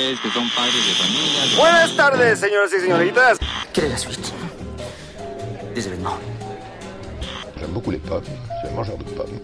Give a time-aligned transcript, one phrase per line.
[0.00, 1.56] ustedes que son padres de familia.
[1.56, 3.38] Buenas tardes, señoras y señoritas.
[3.72, 4.32] Quelle est la suite
[5.74, 6.18] Des événements.
[7.58, 9.38] J'aime beaucoup les pommes, je suis un mangeur de pommes.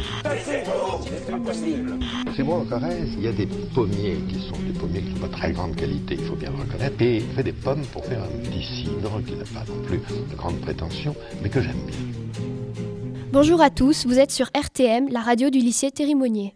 [2.35, 5.15] C'est bon, en Corrèze, il y a des pommiers qui sont des pommiers qui ne
[5.17, 7.03] sont pas très grande qualité, il faut bien le reconnaître.
[7.03, 9.99] Et il fait des pommes pour faire un petit cidre qui n'a pas non plus
[9.99, 11.97] de grande prétention, mais que j'aime bien.
[13.33, 16.56] Bonjour à tous, vous êtes sur RTM, la radio du lycée Thérimonier.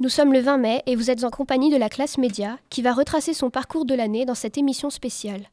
[0.00, 2.82] Nous sommes le 20 mai et vous êtes en compagnie de la classe média qui
[2.82, 5.50] va retracer son parcours de l'année dans cette émission spéciale.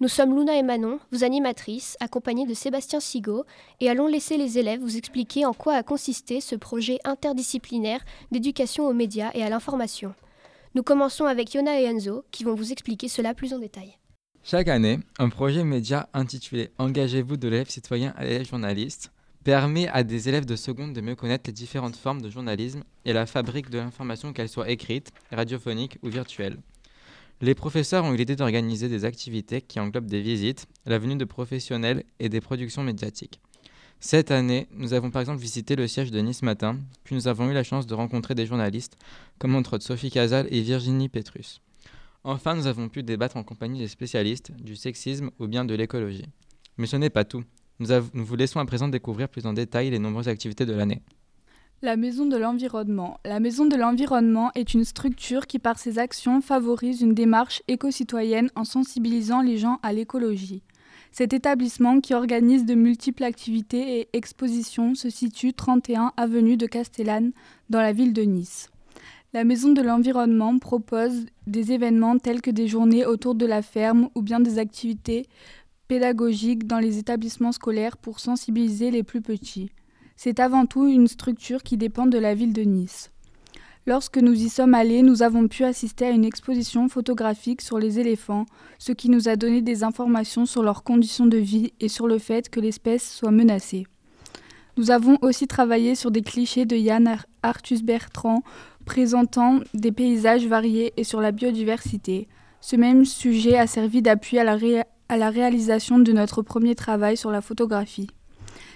[0.00, 3.46] Nous sommes Luna et Manon, vos animatrices, accompagnées de Sébastien Sigaud,
[3.80, 8.86] et allons laisser les élèves vous expliquer en quoi a consisté ce projet interdisciplinaire d'éducation
[8.86, 10.14] aux médias et à l'information.
[10.74, 13.96] Nous commençons avec Yona et Enzo qui vont vous expliquer cela plus en détail.
[14.44, 19.10] Chaque année, un projet média intitulé Engagez-vous de l'élève citoyen à l'élève journaliste
[19.50, 23.12] permet à des élèves de seconde de mieux connaître les différentes formes de journalisme et
[23.12, 26.56] la fabrique de l'information, qu'elle soit écrite, radiophonique ou virtuelle.
[27.40, 31.24] Les professeurs ont eu l'idée d'organiser des activités qui englobent des visites, la venue de
[31.24, 33.40] professionnels et des productions médiatiques.
[33.98, 37.50] Cette année, nous avons par exemple visité le siège de Nice Matin, puis nous avons
[37.50, 38.98] eu la chance de rencontrer des journalistes
[39.40, 41.60] comme entre autres Sophie Casal et Virginie Petrus.
[42.22, 46.26] Enfin, nous avons pu débattre en compagnie des spécialistes du sexisme ou bien de l'écologie.
[46.76, 47.42] Mais ce n'est pas tout.
[47.80, 51.00] Nous, vous laissons à présent découvrir plus en détail les nombreuses activités de l'année.
[51.80, 53.18] La Maison de l'Environnement.
[53.24, 58.50] La Maison de l'Environnement est une structure qui, par ses actions, favorise une démarche éco-citoyenne
[58.54, 60.62] en sensibilisant les gens à l'écologie.
[61.10, 67.32] Cet établissement, qui organise de multiples activités et expositions, se situe 31 avenue de Castellane,
[67.70, 68.68] dans la ville de Nice.
[69.32, 74.10] La Maison de l'Environnement propose des événements tels que des journées autour de la ferme
[74.16, 75.28] ou bien des activités
[75.90, 79.72] pédagogiques dans les établissements scolaires pour sensibiliser les plus petits.
[80.14, 83.10] C'est avant tout une structure qui dépend de la ville de Nice.
[83.88, 87.98] Lorsque nous y sommes allés, nous avons pu assister à une exposition photographique sur les
[87.98, 88.46] éléphants,
[88.78, 92.18] ce qui nous a donné des informations sur leurs conditions de vie et sur le
[92.18, 93.84] fait que l'espèce soit menacée.
[94.76, 98.44] Nous avons aussi travaillé sur des clichés de Yann Arthus Bertrand
[98.84, 102.28] présentant des paysages variés et sur la biodiversité.
[102.60, 104.44] Ce même sujet a servi d'appui à,
[105.10, 108.06] à la réalisation de notre premier travail sur la photographie.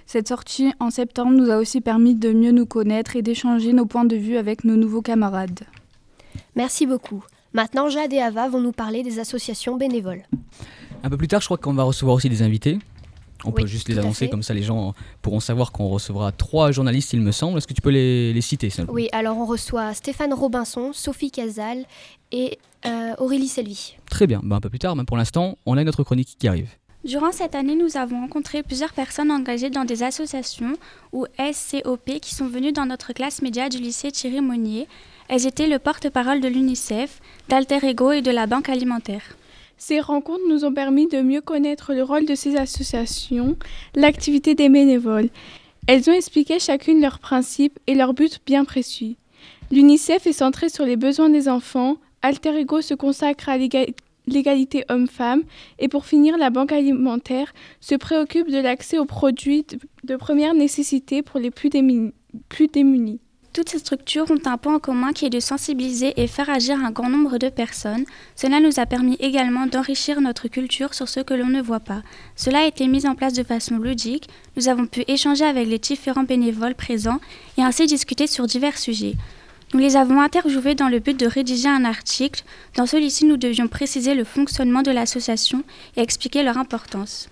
[0.05, 3.87] Cette sortie en septembre nous a aussi permis de mieux nous connaître et d'échanger nos
[3.87, 5.61] points de vue avec nos nouveaux camarades.
[6.57, 7.23] Merci beaucoup.
[7.53, 10.25] Maintenant, Jade et Ava vont nous parler des associations bénévoles.
[11.05, 12.81] Un peu plus tard, je crois qu'on va recevoir aussi des invités.
[13.45, 16.73] On Oui, peut juste les annoncer, comme ça les gens pourront savoir qu'on recevra trois
[16.73, 17.59] journalistes, il me semble.
[17.59, 21.85] Est-ce que tu peux les, les citer Oui, alors on reçoit Stéphane Robinson, Sophie Casal
[22.33, 23.97] et euh, Aurélie Selvi.
[24.11, 26.49] Très bien, Ben, un peu plus tard, mais pour l'instant, on a notre chronique qui
[26.49, 26.69] arrive.
[27.05, 30.73] Durant cette année, nous avons rencontré plusieurs personnes engagées dans des associations
[31.13, 34.89] ou SCOP qui sont venues dans notre classe média du lycée Thierry Monnier.
[35.29, 39.23] Elles étaient le porte-parole de l'UNICEF, d'Alter Ego et de la Banque alimentaire.
[39.77, 43.57] Ces rencontres nous ont permis de mieux connaître le rôle de ces associations,
[43.95, 45.29] l'activité des bénévoles.
[45.87, 49.17] Elles ont expliqué chacune leurs principes et leurs buts bien précis.
[49.71, 53.87] L'UNICEF est centré sur les besoins des enfants, Alter Ego se consacre à l'éga-
[54.27, 55.43] l'égalité homme-femme
[55.79, 59.67] et pour finir, la Banque alimentaire se préoccupe de l'accès aux produits
[60.05, 62.13] de première nécessité pour les plus démunis.
[63.55, 66.77] Toutes ces structures ont un point en commun qui est de sensibiliser et faire agir
[66.85, 68.05] un grand nombre de personnes.
[68.35, 72.03] Cela nous a permis également d'enrichir notre culture sur ce que l'on ne voit pas.
[72.35, 74.29] Cela a été mis en place de façon ludique.
[74.57, 77.21] Nous avons pu échanger avec les différents bénévoles présents
[77.57, 79.15] et ainsi discuter sur divers sujets.
[79.73, 82.43] Nous les avons interviewés dans le but de rédiger un article.
[82.75, 85.63] Dans celui-ci, nous devions préciser le fonctionnement de l'association
[85.97, 87.29] et expliquer leur importance.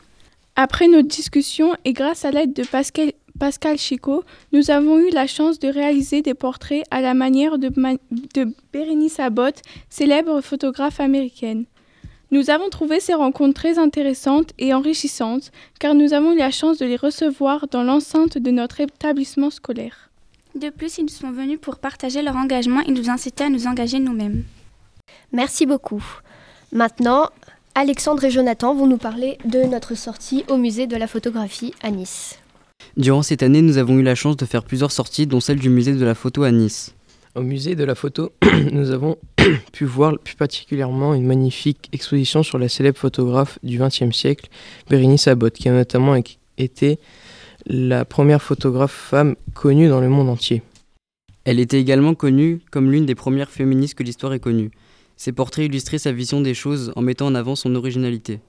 [0.55, 5.27] Après notre discussion et grâce à l'aide de Pascal, Pascal Chico, nous avons eu la
[5.27, 7.95] chance de réaliser des portraits à la manière de, Ma-
[8.35, 11.65] de Bérénice Abbott, célèbre photographe américaine.
[12.31, 15.51] Nous avons trouvé ces rencontres très intéressantes et enrichissantes
[15.81, 20.09] car nous avons eu la chance de les recevoir dans l'enceinte de notre établissement scolaire.
[20.55, 23.99] De plus, ils sont venus pour partager leur engagement et nous inciter à nous engager
[23.99, 24.45] nous-mêmes.
[25.33, 26.03] Merci beaucoup.
[26.73, 27.29] Maintenant,
[27.75, 31.91] Alexandre et Jonathan vont nous parler de notre sortie au musée de la photographie à
[31.91, 32.39] Nice.
[32.97, 35.71] Durant cette année, nous avons eu la chance de faire plusieurs sorties, dont celle du
[35.71, 36.95] musée de la photo à Nice.
[37.35, 38.33] Au musée de la photo,
[38.73, 39.17] nous avons
[39.73, 44.49] pu voir plus particulièrement une magnifique exposition sur la célèbre photographe du XXe siècle,
[44.91, 46.15] Bérénice Abbott, qui a notamment
[46.59, 46.99] été
[47.67, 50.63] la première photographe femme connue dans le monde entier.
[51.45, 54.71] Elle était également connue comme l'une des premières féministes que l'histoire ait connues.
[55.17, 58.41] Ses portraits illustraient sa vision des choses en mettant en avant son originalité.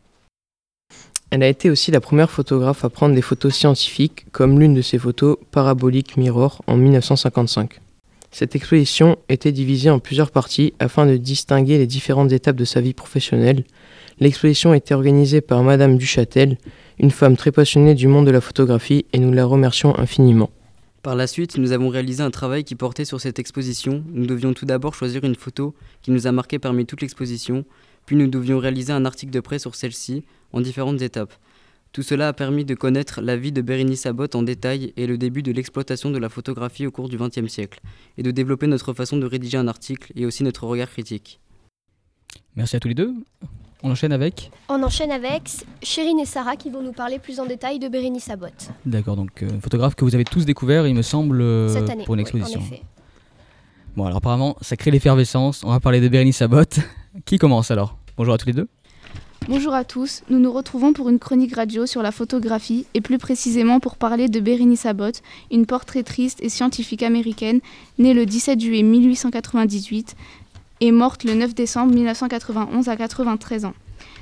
[1.34, 4.84] Elle a été aussi la première photographe à prendre des photos scientifiques, comme l'une de
[4.84, 7.80] ses photos Parabolic Mirror en 1955.
[8.30, 12.82] Cette exposition était divisée en plusieurs parties afin de distinguer les différentes étapes de sa
[12.82, 13.64] vie professionnelle.
[14.20, 16.60] L'exposition était organisée par Madame Duchâtel,
[17.00, 20.52] une femme très passionnée du monde de la photographie, et nous la remercions infiniment.
[21.02, 24.04] Par la suite, nous avons réalisé un travail qui portait sur cette exposition.
[24.14, 27.66] Nous devions tout d'abord choisir une photo qui nous a marqué parmi toute l'exposition,
[28.06, 30.24] puis nous devions réaliser un article de presse sur celle-ci
[30.54, 31.34] en différentes étapes.
[31.92, 35.18] Tout cela a permis de connaître la vie de Bérénice Abbott en détail et le
[35.18, 37.82] début de l'exploitation de la photographie au cours du XXe siècle,
[38.18, 41.40] et de développer notre façon de rédiger un article et aussi notre regard critique.
[42.56, 43.14] Merci à tous les deux.
[43.84, 45.50] On enchaîne avec On enchaîne avec
[45.84, 48.70] Chérine et Sarah qui vont nous parler plus en détail de Bérénice Abbott.
[48.86, 52.06] D'accord, donc euh, photographe que vous avez tous découvert, il me semble, euh, Cette année,
[52.06, 52.60] pour une oui, exposition.
[52.60, 52.82] en effet.
[53.96, 55.64] Bon, alors apparemment, ça crée l'effervescence.
[55.64, 56.80] On va parler de Bérénice Abbott.
[57.26, 57.98] Qui commence alors?
[58.18, 58.68] Bonjour à tous les deux.
[59.50, 63.18] Bonjour à tous, nous nous retrouvons pour une chronique radio sur la photographie et plus
[63.18, 67.60] précisément pour parler de Bérénice Abbott, une portraitiste et scientifique américaine
[67.98, 70.16] née le 17 juillet 1898
[70.80, 73.74] et morte le 9 décembre 1991 à 93 ans.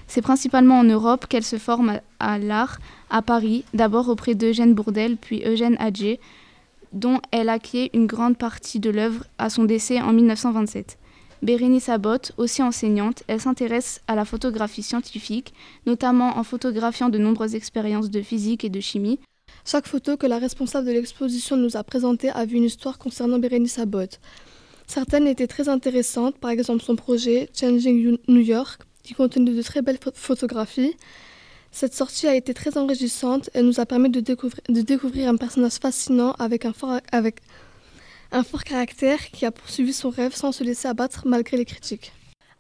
[0.08, 2.80] C'est principalement en Europe qu'elle se forme à, l'art,
[3.12, 6.20] à Paris, d'abord auprès d'Eugène Bourdelle puis Eugène Adjé,
[6.94, 10.98] dont elle acquiert une grande partie de l'œuvre à son décès en 1927.
[11.42, 15.54] Bérénice Abbott, aussi enseignante, elle s'intéresse à la photographie scientifique,
[15.88, 19.20] notamment en photographiant de nombreuses expériences de physique et de chimie.
[19.66, 23.80] Chaque photo que la responsable de l'exposition nous a présentée avait une histoire concernant Bérénice
[23.80, 24.20] Abbott.
[24.88, 29.82] Certaines étaient très intéressantes, par exemple son projet Changing New York, qui contenait de très
[29.82, 30.96] belles pho- photographies.
[31.72, 35.38] Cette sortie a été très enrichissante et nous a permis de découvrir, de découvrir un
[35.38, 37.38] personnage fascinant avec un, fort, avec
[38.32, 42.14] un fort caractère qui a poursuivi son rêve sans se laisser abattre malgré les critiques.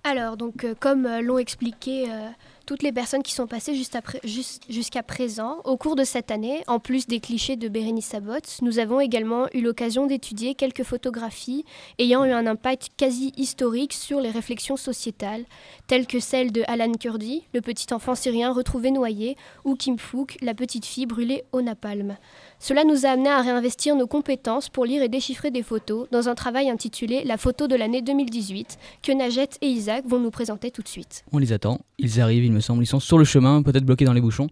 [0.03, 2.29] Alors, donc, euh, comme euh, l'ont expliqué euh,
[2.65, 7.07] toutes les personnes qui sont passées jusqu'à présent, au cours de cette année, en plus
[7.07, 11.65] des clichés de Bérénice Abbott, nous avons également eu l'occasion d'étudier quelques photographies
[11.99, 15.45] ayant eu un impact quasi historique sur les réflexions sociétales,
[15.87, 20.37] telles que celle de Alan Kurdi, le petit enfant syrien retrouvé noyé, ou Kim Fook,
[20.41, 22.17] la petite fille brûlée au napalm.
[22.59, 26.29] Cela nous a amené à réinvestir nos compétences pour lire et déchiffrer des photos dans
[26.29, 30.69] un travail intitulé La photo de l'année 2018 que Najet et Isaac vont nous présenter
[30.69, 31.23] tout de suite.
[31.31, 31.81] On les attend.
[31.97, 32.83] Ils arrivent, il me semble.
[32.83, 34.49] Ils sont sur le chemin, peut-être bloqués dans les bouchons.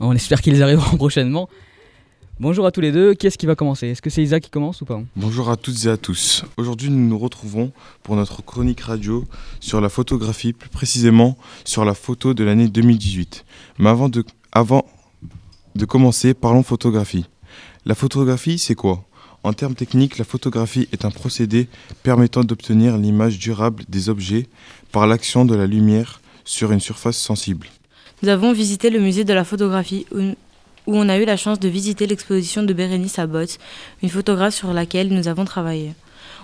[0.00, 1.48] On espère qu'ils arriveront prochainement.
[2.40, 3.14] Bonjour à tous les deux.
[3.14, 3.86] Qui est-ce qui va commencer?
[3.88, 5.00] Est-ce que c'est Isaac qui commence ou pas?
[5.14, 6.44] Bonjour à toutes et à tous.
[6.56, 7.70] Aujourd'hui, nous nous retrouvons
[8.02, 9.24] pour notre chronique radio
[9.60, 13.44] sur la photographie, plus précisément sur la photo de l'année 2018.
[13.78, 14.84] Mais avant de, avant
[15.76, 17.26] de commencer, parlons photographie.
[17.86, 19.04] La photographie, c'est quoi?
[19.44, 21.68] En termes techniques, la photographie est un procédé
[22.02, 24.48] permettant d'obtenir l'image durable des objets
[24.90, 27.68] par l'action de la lumière sur une surface sensible.
[28.22, 30.34] Nous avons visité le musée de la photographie où,
[30.86, 33.58] on a eu la chance de visiter l'exposition de Bérénice Abbott,
[34.02, 35.94] une photographe sur laquelle nous avons travaillé.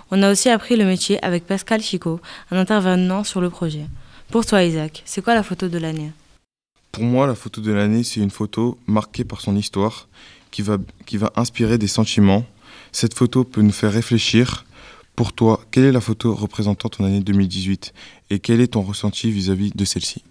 [0.09, 2.19] On a aussi appris le métier avec Pascal Chico,
[2.49, 3.85] un intervenant sur le projet.
[4.29, 6.11] Pour toi Isaac, c'est quoi la photo de l'année?
[6.91, 10.07] Pour moi, la photo de l'année, c'est une photo marquée par son histoire
[10.51, 12.45] qui va, qui va inspirer des sentiments.
[12.91, 14.65] Cette photo peut nous faire réfléchir.
[15.15, 17.93] Pour toi, quelle est la photo représentant ton année 2018
[18.31, 20.23] et quel est ton ressenti vis-à-vis de celle-ci?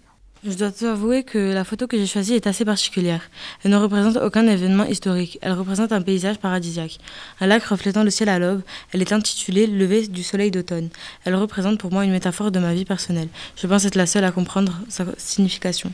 [0.43, 3.21] Je dois t'avouer que la photo que j'ai choisie est assez particulière.
[3.63, 5.37] Elle ne représente aucun événement historique.
[5.43, 6.97] Elle représente un paysage paradisiaque.
[7.39, 8.63] Un lac reflétant le ciel à l'aube.
[8.91, 10.89] Elle est intitulée Lever du soleil d'automne.
[11.25, 13.27] Elle représente pour moi une métaphore de ma vie personnelle.
[13.55, 15.93] Je pense être la seule à comprendre sa signification.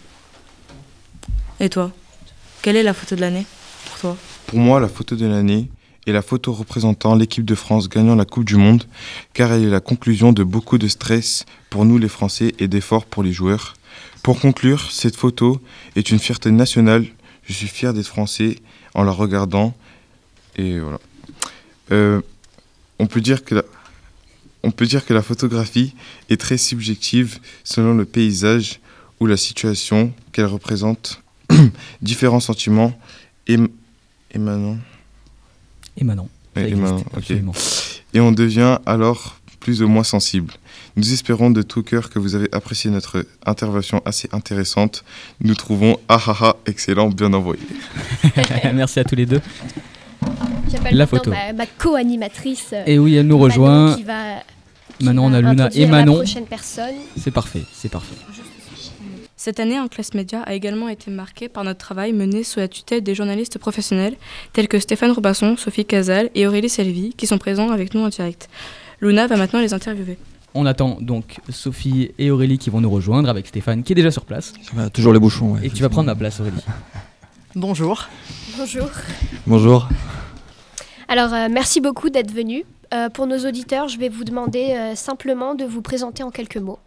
[1.59, 1.91] Et toi?
[2.61, 3.45] Quelle est la photo de l'année?
[3.87, 4.17] Pour toi?
[4.45, 5.69] Pour moi, la photo de l'année
[6.07, 8.85] est la photo représentant l'équipe de France gagnant la Coupe du Monde,
[9.33, 13.05] car elle est la conclusion de beaucoup de stress pour nous les Français et d'efforts
[13.05, 13.75] pour les joueurs.
[14.23, 15.61] Pour conclure, cette photo
[15.95, 17.05] est une fierté nationale.
[17.43, 18.59] Je suis fier d'être français
[18.93, 19.75] en la regardant.
[20.55, 20.99] Et voilà.
[21.91, 22.21] Euh,
[22.99, 23.63] on, peut dire que la,
[24.63, 25.93] on peut dire que la photographie
[26.29, 28.79] est très subjective selon le paysage
[29.19, 31.21] ou la situation qu'elle représente.
[32.01, 32.97] Différents sentiments
[33.47, 33.69] ém-
[34.33, 34.77] émanant.
[35.97, 36.27] Émanant.
[36.55, 38.03] Ouais, Ça existe.
[38.13, 40.53] Et on devient alors plus ou moins sensible.
[40.95, 45.03] Nous espérons de tout cœur que vous avez apprécié notre intervention assez intéressante.
[45.41, 47.61] Nous trouvons ah ah ah excellent, bien envoyé.
[48.73, 49.41] Merci à tous les deux.
[50.71, 51.31] J'appelle La maintenant photo.
[51.31, 52.67] ma, ma co-animatrice.
[52.73, 53.95] euh, Et oui, elle nous Manon, rejoint.
[53.95, 54.43] qui va-
[55.01, 56.23] Maintenant, on a Luna et Manon.
[56.25, 58.15] C'est parfait, c'est parfait.
[59.47, 62.67] Cette année en classe média a également été marquée par notre travail mené sous la
[62.67, 64.17] tutelle des journalistes professionnels
[64.51, 68.09] tels que Stéphane Robasson, Sophie Casal et Aurélie Selvi qui sont présents avec nous en
[68.09, 68.49] direct.
[68.99, 70.17] Luna va maintenant les interviewer.
[70.53, 74.11] On attend donc Sophie et Aurélie qui vont nous rejoindre avec Stéphane qui est déjà
[74.11, 74.51] sur place.
[74.73, 76.57] va, toujours les bouchons, ouais, et tu vas prendre ma place, Aurélie.
[77.55, 78.03] Bonjour.
[78.57, 78.89] Bonjour.
[79.45, 79.87] Bonjour.
[81.07, 82.65] Alors, euh, merci beaucoup d'être venu.
[82.93, 86.57] Euh, pour nos auditeurs, je vais vous demander euh, simplement de vous présenter en quelques
[86.57, 86.79] mots.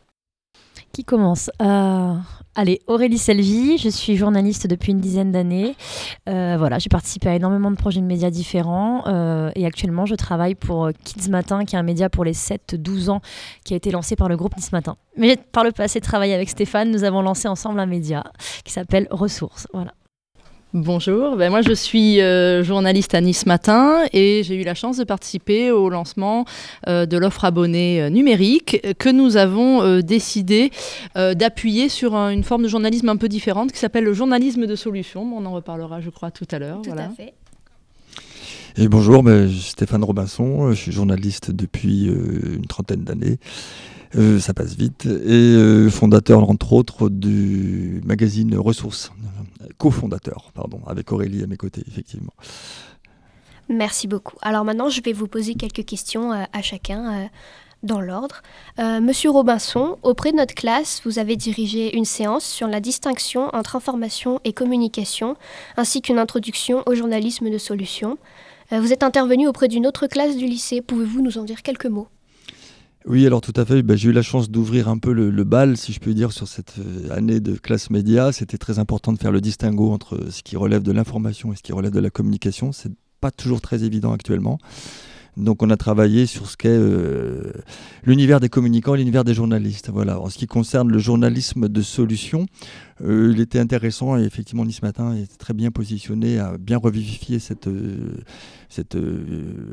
[0.93, 2.15] Qui commence Euh,
[2.57, 5.77] Allez, Aurélie Selvi, je suis journaliste depuis une dizaine d'années.
[6.29, 10.17] Euh, voilà, j'ai participé à énormément de projets de médias différents euh, et actuellement je
[10.17, 13.21] travaille pour Kids Matin, qui est un média pour les 7-12 ans
[13.65, 14.97] qui a été lancé par le groupe Nice Matin.
[15.17, 18.25] Mais par le passé, travaillé avec Stéphane, nous avons lancé ensemble un média
[18.65, 19.69] qui s'appelle Ressources.
[19.73, 19.95] Voilà.
[20.73, 24.99] Bonjour, ben moi je suis euh, journaliste à Nice Matin et j'ai eu la chance
[24.99, 26.45] de participer au lancement
[26.87, 30.71] euh, de l'offre abonnée euh, numérique que nous avons euh, décidé
[31.17, 34.67] euh, d'appuyer sur un- une forme de journalisme un peu différente qui s'appelle le journalisme
[34.67, 35.23] de solution.
[35.37, 36.83] On en reparlera je crois tout à l'heure.
[36.83, 37.07] Tout voilà.
[37.07, 37.35] à fait.
[38.77, 43.39] Et bonjour, ben, je suis Stéphane Robinson, je suis journaliste depuis euh, une trentaine d'années.
[44.17, 45.07] Euh, ça passe vite.
[45.07, 49.13] Et euh, fondateur, entre autres, du magazine Ressources.
[49.79, 52.33] Co-fondateur, pardon, avec Aurélie à mes côtés, effectivement.
[53.69, 54.37] Merci beaucoup.
[54.43, 57.31] Alors maintenant, je vais vous poser quelques questions euh, à chacun
[57.83, 58.43] dans l'ordre.
[58.79, 63.75] Monsieur Robinson, auprès de notre classe, vous avez dirigé une séance sur la distinction entre
[63.75, 65.35] information et communication,
[65.79, 68.19] ainsi qu'une introduction au journalisme de solution.
[68.71, 70.83] Vous êtes intervenu auprès d'une autre classe du lycée.
[70.83, 72.09] Pouvez-vous nous en dire quelques mots?
[73.07, 73.83] Oui, alors tout à fait.
[73.83, 76.33] Ben, j'ai eu la chance d'ouvrir un peu le, le bal, si je puis dire,
[76.33, 78.31] sur cette euh, année de classe média.
[78.31, 81.63] C'était très important de faire le distinguo entre ce qui relève de l'information et ce
[81.63, 82.73] qui relève de la communication.
[82.73, 84.59] C'est pas toujours très évident actuellement.
[85.41, 87.53] Donc on a travaillé sur ce qu'est euh,
[88.05, 89.91] l'univers des communicants l'univers des journalistes.
[89.91, 90.21] Voilà.
[90.21, 92.47] En ce qui concerne le journalisme de solution,
[93.03, 97.39] euh, il était intéressant et effectivement Nice Matin est très bien positionné à bien revivifier
[97.39, 98.23] cette, euh,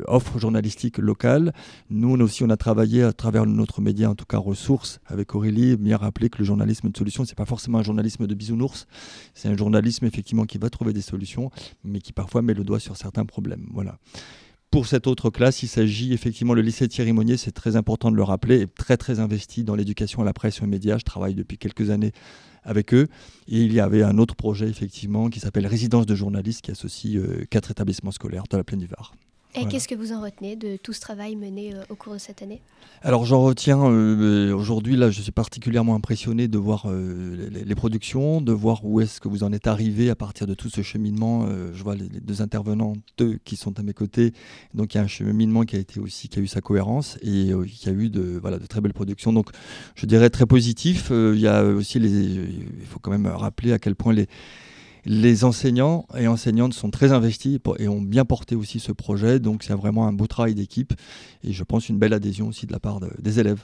[0.07, 1.53] offre journalistique locale.
[1.89, 5.75] Nous aussi on a travaillé à travers notre média, en tout cas ressources, avec Aurélie,
[5.75, 8.87] bien rappeler que le journalisme de solution, c'est pas forcément un journalisme de bisounours,
[9.33, 11.51] c'est un journalisme effectivement qui va trouver des solutions,
[11.83, 13.67] mais qui parfois met le doigt sur certains problèmes.
[13.73, 13.97] Voilà.
[14.69, 18.17] Pour cette autre classe, il s'agit effectivement, le lycée Thierry Monnier, c'est très important de
[18.17, 20.97] le rappeler, est très très investi dans l'éducation à la presse et aux médias.
[20.97, 22.11] Je travaille depuis quelques années
[22.63, 23.07] avec eux.
[23.47, 27.15] Et il y avait un autre projet effectivement qui s'appelle Résidence de journalistes qui associe
[27.15, 29.13] euh, quatre établissements scolaires de la plaine du Var.
[29.57, 29.71] Et Voilà.
[29.71, 32.43] qu'est-ce que vous en retenez de tout ce travail mené euh, au cours de cette
[32.43, 32.61] année?
[33.01, 37.75] Alors j'en retiens euh, aujourd'hui là je suis particulièrement impressionné de voir euh, les, les
[37.75, 40.83] productions, de voir où est-ce que vous en êtes arrivé à partir de tout ce
[40.83, 41.47] cheminement.
[41.73, 44.33] Je vois les, les deux intervenants, deux qui sont à mes côtés,
[44.75, 47.17] donc il y a un cheminement qui a été aussi qui a eu sa cohérence
[47.23, 49.33] et qui a eu de voilà de très belles productions.
[49.33, 49.49] Donc
[49.95, 51.11] je dirais très positif.
[51.11, 54.27] Il y a aussi les, il faut quand même rappeler à quel point les
[55.07, 59.39] les enseignants et enseignantes sont très investis et ont bien porté aussi ce projet.
[59.39, 60.93] Donc c'est vraiment un beau travail d'équipe
[61.43, 63.63] et je pense une belle adhésion aussi de la part de- des élèves.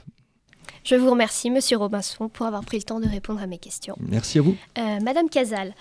[0.84, 3.96] Je vous remercie, Monsieur Robinson, pour avoir pris le temps de répondre à mes questions.
[4.00, 4.56] Merci à vous.
[4.78, 5.74] Euh, Madame Casal,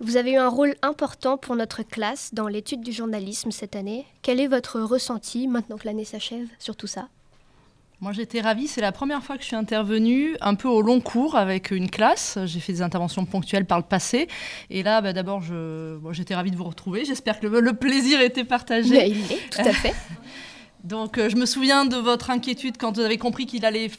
[0.00, 4.04] vous avez eu un rôle important pour notre classe dans l'étude du journalisme cette année.
[4.22, 7.08] Quel est votre ressenti maintenant que l'année s'achève sur tout ça?
[8.00, 11.00] Moi j'étais ravie, c'est la première fois que je suis intervenue un peu au long
[11.00, 12.38] cours avec une classe.
[12.44, 14.28] J'ai fait des interventions ponctuelles par le passé.
[14.70, 15.96] Et là, bah, d'abord, je...
[15.96, 17.04] bon, j'étais ravie de vous retrouver.
[17.04, 18.90] J'espère que le, le plaisir était partagé.
[18.90, 19.94] Mais il est, tout à fait.
[20.84, 23.90] Donc euh, je me souviens de votre inquiétude quand vous avez compris qu'il allait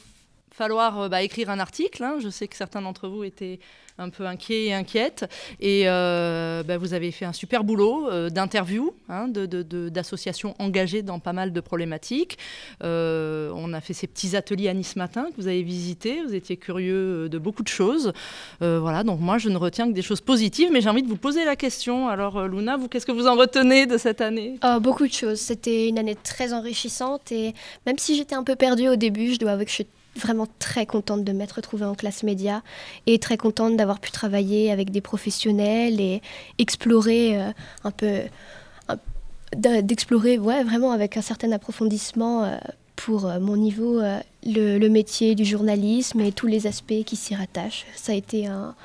[0.59, 2.03] falloir euh, bah, écrire un article.
[2.03, 2.17] hein.
[2.21, 3.59] Je sais que certains d'entre vous étaient
[3.97, 5.25] un peu inquiets et inquiètes.
[5.59, 11.19] Et euh, bah, vous avez fait un super boulot euh, d'interview, hein, d'associations engagées dans
[11.19, 12.37] pas mal de problématiques.
[12.83, 16.23] Euh, on a fait ces petits ateliers à Nice Matin que vous avez visités.
[16.23, 18.11] Vous étiez curieux de beaucoup de choses.
[18.59, 21.17] Voilà, donc moi je ne retiens que des choses positives, mais j'ai envie de vous
[21.27, 22.07] poser la question.
[22.09, 24.59] Alors Luna, vous, qu'est-ce que vous en retenez de cette année?
[24.63, 25.39] Oh, beaucoup de choses.
[25.39, 27.53] C'était une année très enrichissante et
[27.85, 29.87] même si j'étais un peu perdue au début, je dois avouer que je suis
[30.19, 32.61] vraiment très contente de m'être retrouvée en classe média
[33.07, 36.21] et très contente d'avoir pu travailler avec des professionnels et
[36.57, 37.51] explorer euh,
[37.83, 38.21] un peu,
[39.55, 42.57] d'explorer ouais, vraiment avec un certain approfondissement euh,
[42.95, 44.01] pour euh, mon niveau
[44.43, 47.85] le, le métier du journalisme et tous les aspects qui s'y rattachent.
[47.95, 48.75] Ça a été un,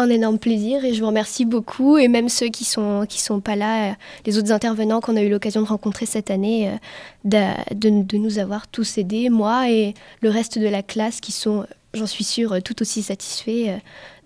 [0.00, 3.40] un énorme plaisir et je vous remercie beaucoup et même ceux qui sont qui sont
[3.40, 3.94] pas là, euh,
[4.26, 8.38] les autres intervenants qu'on a eu l'occasion de rencontrer cette année, euh, de, de nous
[8.38, 12.24] avoir tous aidés, moi et le reste de la classe qui sont, euh, j'en suis
[12.24, 13.78] sûre, tout aussi satisfaits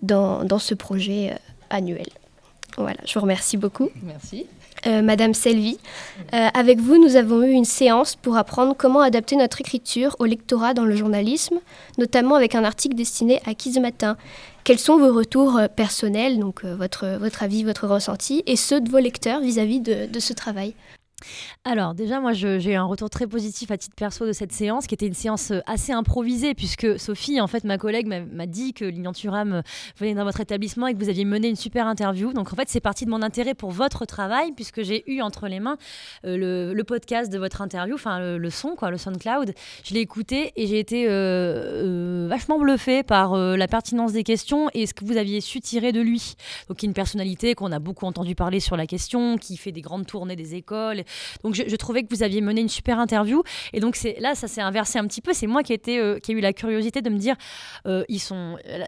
[0.03, 1.37] dans, dans ce projet
[1.71, 2.09] annuel.
[2.77, 3.91] Voilà, je vous remercie beaucoup.
[4.03, 4.47] Merci.
[4.87, 5.79] Euh, Madame Selvi,
[6.33, 10.25] euh, avec vous, nous avons eu une séance pour apprendre comment adapter notre écriture au
[10.25, 11.59] lectorat dans le journalisme,
[11.99, 14.17] notamment avec un article destiné à Kids Matin.
[14.65, 18.81] Quels sont vos retours euh, personnels, donc euh, votre, votre avis, votre ressenti, et ceux
[18.81, 20.75] de vos lecteurs vis-à-vis de, de ce travail?
[21.65, 24.95] Alors déjà, moi, j'ai un retour très positif à titre perso de cette séance, qui
[24.95, 28.85] était une séance euh, assez improvisée, puisque Sophie, en fait, ma collègue, m'a dit que
[28.85, 29.63] Lilian Thuram
[29.99, 32.33] venait dans votre établissement et que vous aviez mené une super interview.
[32.33, 35.49] Donc en fait, c'est parti de mon intérêt pour votre travail, puisque j'ai eu entre
[35.49, 35.77] les mains
[36.25, 39.55] euh, le, podcast de votre interview, enfin le, son, quoi, le SoundCloud.
[39.85, 44.87] Je l'ai écouté et j'ai été euh, vachement bluffée par la pertinence des questions et
[44.87, 46.35] ce que vous aviez su tirer de lui.
[46.69, 50.07] Donc une personnalité qu'on a beaucoup entendu parler sur la question, qui fait des grandes
[50.07, 51.05] tournées des écoles
[51.43, 53.43] donc je, trouvais que vous aviez mené une super interview.
[53.73, 55.33] Et donc là, ça s'est inversé un petit peu.
[55.33, 57.37] C'est moi qui, été, euh, ai eu la curiosité de me dire,
[57.87, 58.85] euh, ils sont, euh,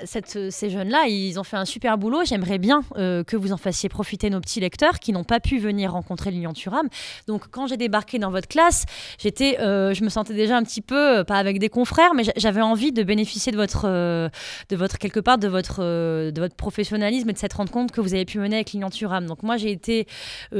[0.50, 2.24] ces jeunes-là, ils ont fait un super boulot.
[2.24, 5.92] J'aimerais bien que vous en fassiez profiter nos petits lecteurs qui n'ont pas pu venir
[5.92, 6.88] rencontrer Lilian Thuram.
[7.26, 8.84] Donc quand j'ai débarqué dans votre classe,
[9.18, 12.92] j'étais, je me sentais déjà un petit peu, pas avec des confrères, mais j'avais envie
[12.92, 17.38] de bénéficier de votre, de votre quelque part de votre, de votre professionnalisme et de
[17.38, 19.26] cette rencontre que vous avez pu mener avec Lilian Thuram.
[19.26, 20.06] Donc moi j'ai été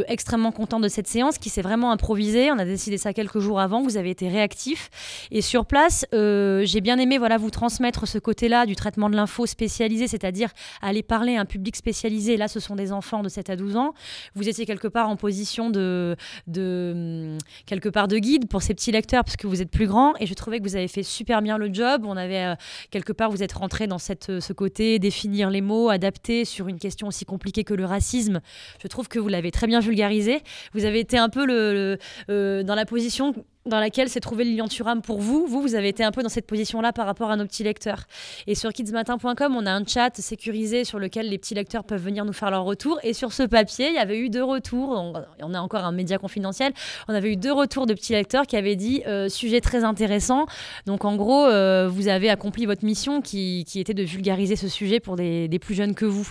[0.06, 2.50] extrêmement contente de cette séance qui s'est vraiment improvisé.
[2.50, 3.82] On a décidé ça quelques jours avant.
[3.82, 4.90] Vous avez été réactif.
[5.30, 9.16] Et sur place, euh, j'ai bien aimé voilà, vous transmettre ce côté-là du traitement de
[9.16, 12.36] l'info spécialisé, c'est-à-dire aller parler à un public spécialisé.
[12.36, 13.94] Là, ce sont des enfants de 7 à 12 ans.
[14.34, 16.16] Vous étiez quelque part en position de,
[16.46, 20.14] de, quelque part de guide pour ces petits lecteurs parce que vous êtes plus grand.
[20.20, 22.04] Et je trouvais que vous avez fait super bien le job.
[22.06, 22.54] On avait euh,
[22.90, 26.78] quelque part, vous êtes rentré dans cette, ce côté définir les mots, adapter sur une
[26.78, 28.40] question aussi compliquée que le racisme.
[28.82, 30.40] Je trouve que vous l'avez très bien vulgarisé.
[30.72, 33.34] Vous avez été un peu euh, dans la position
[33.66, 35.46] dans laquelle s'est trouvé Lilian Thuram pour vous.
[35.46, 38.04] Vous, vous avez été un peu dans cette position-là par rapport à nos petits lecteurs.
[38.46, 42.24] Et sur kidsmatin.com, on a un chat sécurisé sur lequel les petits lecteurs peuvent venir
[42.24, 42.98] nous faire leur retour.
[43.04, 45.14] Et sur ce papier, il y avait eu deux retours.
[45.40, 46.72] On, a encore un média confidentiel.
[47.08, 50.46] On avait eu deux retours de petits lecteurs qui avaient dit euh, sujet très intéressant.
[50.86, 55.00] Donc en gros, euh, vous avez accompli votre mission qui, était de vulgariser ce sujet
[55.00, 56.30] pour des, des plus jeunes que vous.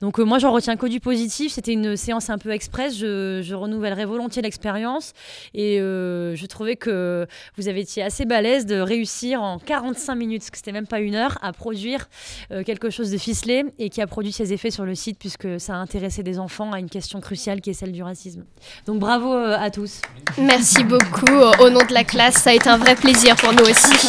[0.00, 1.52] Donc euh, moi, j'en retiens que du positif.
[1.52, 2.96] C'était une séance un peu express.
[2.96, 5.12] Je, je renouvellerai volontiers l'expérience.
[5.54, 10.50] Et je trouvais que vous avez été assez balèze de réussir en 45 minutes, parce
[10.50, 12.08] que c'était même pas une heure, à produire
[12.50, 15.60] euh, quelque chose de ficelé et qui a produit ses effets sur le site puisque
[15.60, 18.44] ça a intéressé des enfants à une question cruciale qui est celle du racisme.
[18.86, 20.00] Donc bravo euh, à tous.
[20.38, 23.64] Merci beaucoup au nom de la classe, ça a été un vrai plaisir pour nous
[23.64, 24.08] aussi.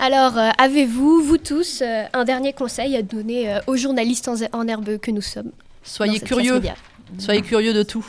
[0.00, 4.98] Alors, euh, avez-vous, vous tous, un dernier conseil à donner aux journalistes en, en herbe
[4.98, 5.52] que nous sommes?
[5.82, 6.60] Soyez curieux.
[7.18, 8.04] Soyez curieux de tout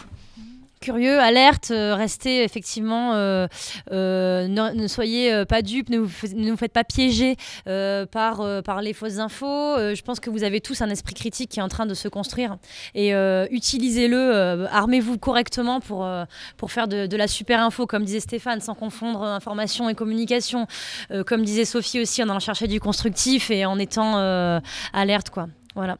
[0.86, 3.48] curieux, alerte, euh, restez effectivement, euh,
[3.92, 8.94] euh, ne, soyez pas dupes, ne vous, ne vous, faites pas piéger par, par les
[8.94, 9.78] fausses infos.
[9.78, 12.08] je pense que vous avez tous un esprit critique qui est en train de se
[12.08, 12.58] construire
[12.94, 13.14] et
[13.50, 16.08] utilisez-le, armez-vous correctement pour,
[16.58, 20.68] pour faire de, de, la super info, comme disait Stéphane, sans confondre information et communication.
[21.26, 24.18] comme disait Sophie aussi, en allant chercher du constructif et en étant
[24.94, 25.32] alerte.
[25.32, 25.48] Quoi.
[25.74, 25.98] Voilà.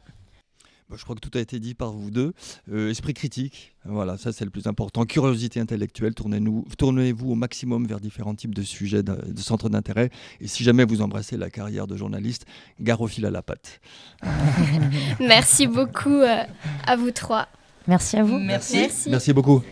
[0.88, 2.32] Bah, je crois que tout a été dit par vous deux.
[2.70, 5.04] Euh, esprit critique, voilà, ça c'est le plus important.
[5.04, 10.10] Curiosité intellectuelle, tournez-vous au maximum vers différents types de sujets, de, centres d'intérêt.
[10.40, 12.46] Et si jamais vous embrassez la carrière de journaliste,
[12.80, 13.80] gare au fil à la patte.
[15.20, 16.44] Merci beaucoup euh,
[16.86, 17.48] à vous trois.
[17.88, 18.38] Merci à vous.
[18.38, 18.88] Merci.
[19.08, 19.62] Merci beaucoup.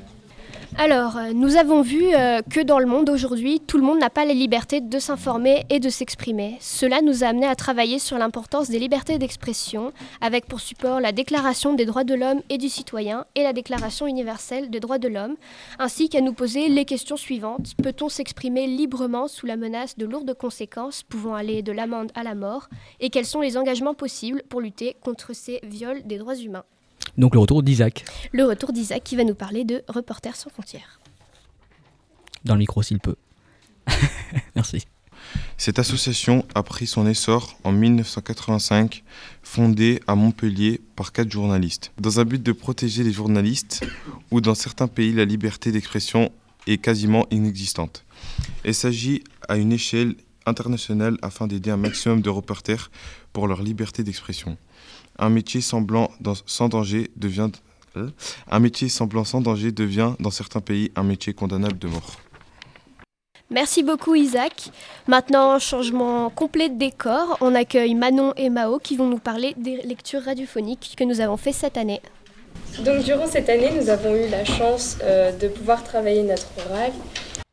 [0.76, 4.10] Alors, euh, nous avons vu euh, que dans le monde aujourd'hui, tout le monde n'a
[4.10, 6.56] pas la liberté de s'informer et de s'exprimer.
[6.60, 11.12] Cela nous a amené à travailler sur l'importance des libertés d'expression, avec pour support la
[11.12, 15.06] Déclaration des droits de l'homme et du citoyen et la Déclaration universelle des droits de
[15.06, 15.36] l'homme,
[15.78, 17.74] ainsi qu'à nous poser les questions suivantes.
[17.80, 22.34] Peut-on s'exprimer librement sous la menace de lourdes conséquences pouvant aller de l'amende à la
[22.34, 22.68] mort?
[22.98, 26.64] Et quels sont les engagements possibles pour lutter contre ces viols des droits humains?
[27.16, 28.04] Donc le retour d'Isaac.
[28.32, 31.00] Le retour d'Isaac qui va nous parler de Reporters sans frontières.
[32.44, 33.16] Dans le micro s'il peut.
[34.54, 34.86] Merci.
[35.56, 39.04] Cette association a pris son essor en 1985,
[39.42, 43.84] fondée à Montpellier par quatre journalistes, dans un but de protéger les journalistes,
[44.30, 46.30] où dans certains pays la liberté d'expression
[46.66, 48.04] est quasiment inexistante.
[48.64, 52.90] Il s'agit à une échelle internationale afin d'aider un maximum de reporters
[53.32, 54.56] pour leur liberté d'expression.
[55.18, 56.10] Un métier semblant
[56.46, 57.50] sans danger devient
[57.96, 58.10] euh,
[58.50, 62.16] un métier semblant sans danger devient dans certains pays un métier condamnable de mort.
[63.50, 64.70] Merci beaucoup Isaac.
[65.06, 69.82] Maintenant, changement complet de décor, on accueille Manon et Mao qui vont nous parler des
[69.82, 72.00] lectures radiophoniques que nous avons fait cette année.
[72.84, 76.90] Donc durant cette année, nous avons eu la chance euh, de pouvoir travailler notre oral.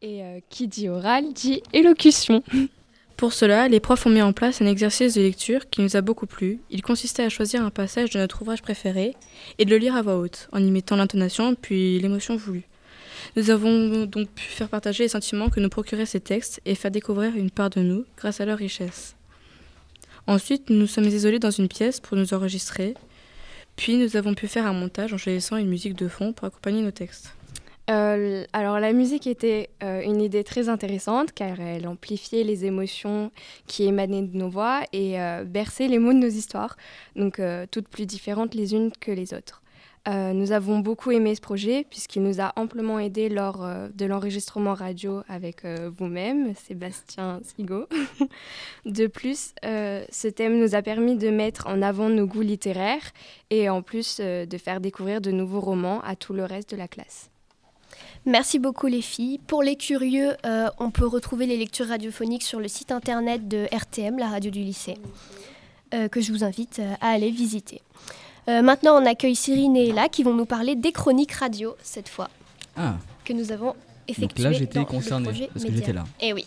[0.02, 2.42] Et euh, qui dit oral dit élocution.
[3.22, 6.02] Pour cela, les profs ont mis en place un exercice de lecture qui nous a
[6.02, 6.60] beaucoup plu.
[6.72, 9.16] Il consistait à choisir un passage de notre ouvrage préféré
[9.60, 12.64] et de le lire à voix haute, en y mettant l'intonation puis l'émotion voulue.
[13.36, 16.90] Nous avons donc pu faire partager les sentiments que nous procuraient ces textes et faire
[16.90, 19.16] découvrir une part de nous grâce à leur richesse.
[20.26, 22.96] Ensuite, nous nous sommes isolés dans une pièce pour nous enregistrer,
[23.76, 26.82] Puis nous avons pu faire un montage en choisissant une musique de fond pour accompagner
[26.82, 27.36] nos textes.
[27.92, 33.32] Euh, alors la musique était euh, une idée très intéressante car elle amplifiait les émotions
[33.68, 36.78] qui émanaient de nos voix et euh, berçait les mots de nos histoires,
[37.18, 39.62] donc toutes plus différentes les unes que les autres.
[40.08, 45.22] nous avons beaucoup aimé ce projet puisqu'il nous a amplement aidé lors de l'enregistrement radio
[45.28, 47.88] avec vous-même, Sébastien Sigo.
[48.86, 53.12] de plus, ce thème nous a permis de mettre en avant nos goûts littéraires
[53.50, 56.88] et en plus de faire découvrir de nouveaux romans à tout le reste de la
[56.88, 57.31] classe.
[58.26, 59.40] Merci beaucoup les filles.
[59.48, 63.68] Pour les curieux, euh, on peut retrouver les lectures radiophoniques sur le site internet de
[63.72, 64.98] RTM, la radio du lycée,
[65.94, 67.82] euh, que je vous invite euh, à aller visiter.
[68.48, 72.30] maintenant, on accueille Cyrine et Ella qui vont nous parler des chroniques radio cette fois,
[72.76, 72.96] ah.
[73.26, 73.76] que nous avons
[74.08, 74.44] effectuées.
[74.44, 76.04] Donc là, j'étais concerné parce que j'étais là.
[76.20, 76.46] Et eh oui.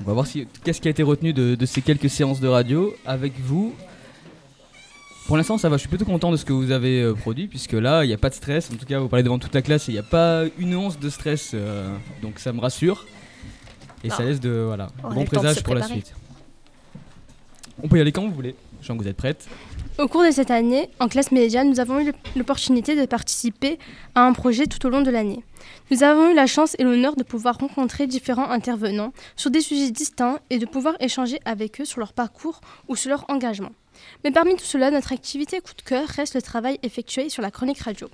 [0.00, 2.48] On va voir si, qu'est-ce qui a été retenu de, de ces quelques séances de
[2.48, 3.74] radio avec vous.
[5.26, 5.76] Pour l'instant, ça va.
[5.76, 8.14] Je suis plutôt content de ce que vous avez euh, produit, puisque là, il n'y
[8.14, 8.70] a pas de stress.
[8.70, 10.74] En tout cas, vous parlez devant toute la classe et il n'y a pas une
[10.74, 11.52] once de stress.
[11.54, 13.06] Euh, donc ça me rassure.
[14.04, 16.12] Et ça laisse de voilà, bon présage pour la suite.
[17.82, 18.56] On peut y aller quand vous voulez.
[18.80, 19.46] Je sens que vous êtes prête?
[19.98, 23.78] Au cours de cette année, en classe média, nous avons eu l'opportunité de participer
[24.16, 25.44] à un projet tout au long de l'année.
[25.92, 29.92] Nous avons eu la chance et l'honneur de pouvoir rencontrer différents intervenants sur des sujets
[29.92, 33.70] distincts et de pouvoir échanger avec eux sur leur parcours ou sur leur engagement.
[34.24, 37.50] Mais parmi tout cela, notre activité coup de cœur reste le travail effectué sur la
[37.50, 38.08] chronique radio.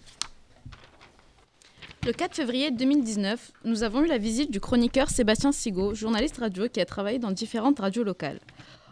[2.07, 6.69] Le 4 février 2019, nous avons eu la visite du chroniqueur Sébastien Sigaud, journaliste radio
[6.69, 8.41] qui a travaillé dans différentes radios locales.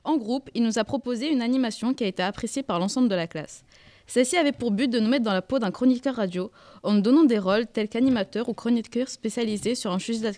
[0.04, 3.14] En groupe, il nous a proposé une animation qui a été appréciée par l'ensemble de
[3.14, 3.64] la classe.
[4.06, 6.50] Celle-ci avait pour but de nous mettre dans la peau d'un chroniqueur radio
[6.82, 10.32] en nous donnant des rôles tels qu'animateur ou chroniqueur spécialisé sur un sujet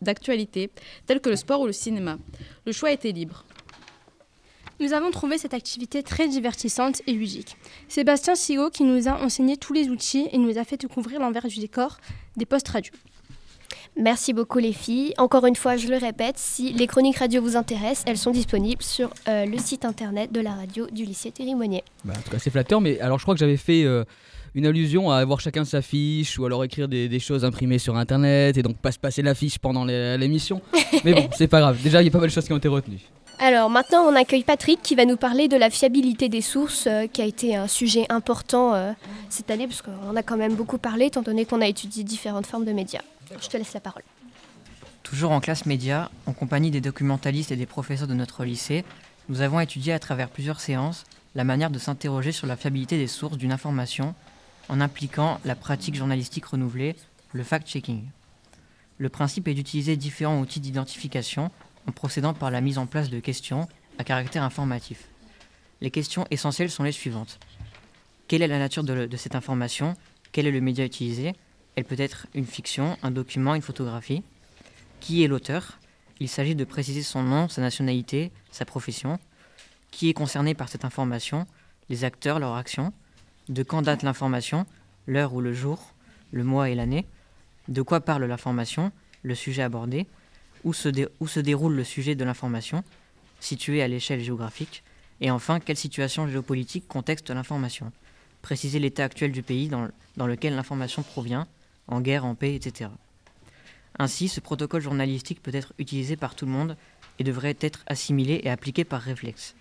[0.00, 0.70] d'actualité
[1.06, 2.18] tel que le sport ou le cinéma.
[2.66, 3.44] Le choix était libre.
[4.82, 7.56] Nous avons trouvé cette activité très divertissante et ludique.
[7.86, 11.46] Sébastien Sigo qui nous a enseigné tous les outils et nous a fait découvrir l'envers
[11.46, 11.98] du décor
[12.36, 12.92] des postes radio.
[13.96, 15.14] Merci beaucoup les filles.
[15.18, 18.82] Encore une fois, je le répète, si les chroniques radio vous intéressent, elles sont disponibles
[18.82, 21.84] sur euh, le site internet de la radio du lycée Thérimonier.
[22.04, 24.02] Bah, en tout cas, c'est flatteur, mais alors je crois que j'avais fait euh,
[24.56, 27.96] une allusion à avoir chacun sa fiche ou alors écrire des, des, choses imprimées sur
[27.96, 30.60] internet et donc pas se passer la fiche pendant l'émission.
[31.04, 31.80] mais bon, c'est pas grave.
[31.84, 33.11] Déjà, il y a pas mal de choses qui ont été retenues.
[33.38, 37.06] Alors maintenant, on accueille Patrick qui va nous parler de la fiabilité des sources, euh,
[37.06, 38.92] qui a été un sujet important euh,
[39.30, 42.46] cette année, parce qu'on a quand même beaucoup parlé, étant donné qu'on a étudié différentes
[42.46, 43.02] formes de médias.
[43.40, 44.02] Je te laisse la parole.
[45.02, 48.84] Toujours en classe média, en compagnie des documentalistes et des professeurs de notre lycée,
[49.28, 53.06] nous avons étudié à travers plusieurs séances la manière de s'interroger sur la fiabilité des
[53.06, 54.14] sources d'une information
[54.68, 56.94] en impliquant la pratique journalistique renouvelée,
[57.32, 58.02] le fact-checking.
[58.98, 61.50] Le principe est d'utiliser différents outils d'identification
[61.86, 63.68] en procédant par la mise en place de questions
[63.98, 65.08] à caractère informatif.
[65.80, 67.38] Les questions essentielles sont les suivantes.
[68.28, 69.94] Quelle est la nature de, cette information?
[70.30, 71.34] Quel est le média utilisé?
[71.76, 74.22] Elle peut être une fiction, un document, une photographie.
[75.00, 75.78] Qui est l'auteur?
[76.20, 79.18] Il s'agit de préciser son nom, sa nationalité, sa profession.
[79.90, 81.46] Qui est concerné par cette information?
[81.88, 82.92] Les acteurs, leur action.
[83.48, 84.66] De quand date l'information?
[85.06, 85.92] L'heure ou le jour?
[86.30, 87.06] Le mois et l'année?
[87.68, 88.92] De quoi parle l'information?
[89.22, 90.06] Le sujet abordé?
[90.64, 90.88] Où se,
[91.38, 92.84] déroule le sujet de l'information,
[93.40, 94.82] situé à l'échelle géographique,
[95.20, 97.92] et enfin, quelle situation géopolitique contexte l'information,
[98.40, 101.46] préciser l'état actuel du pays dans, dans lequel l'information provient,
[101.86, 102.90] en guerre, en paix, etc.
[103.98, 106.76] Ainsi, ce protocole journalistique peut être utilisé par tout le monde
[107.18, 109.54] et devrait être assimilé et appliqué par réflexe.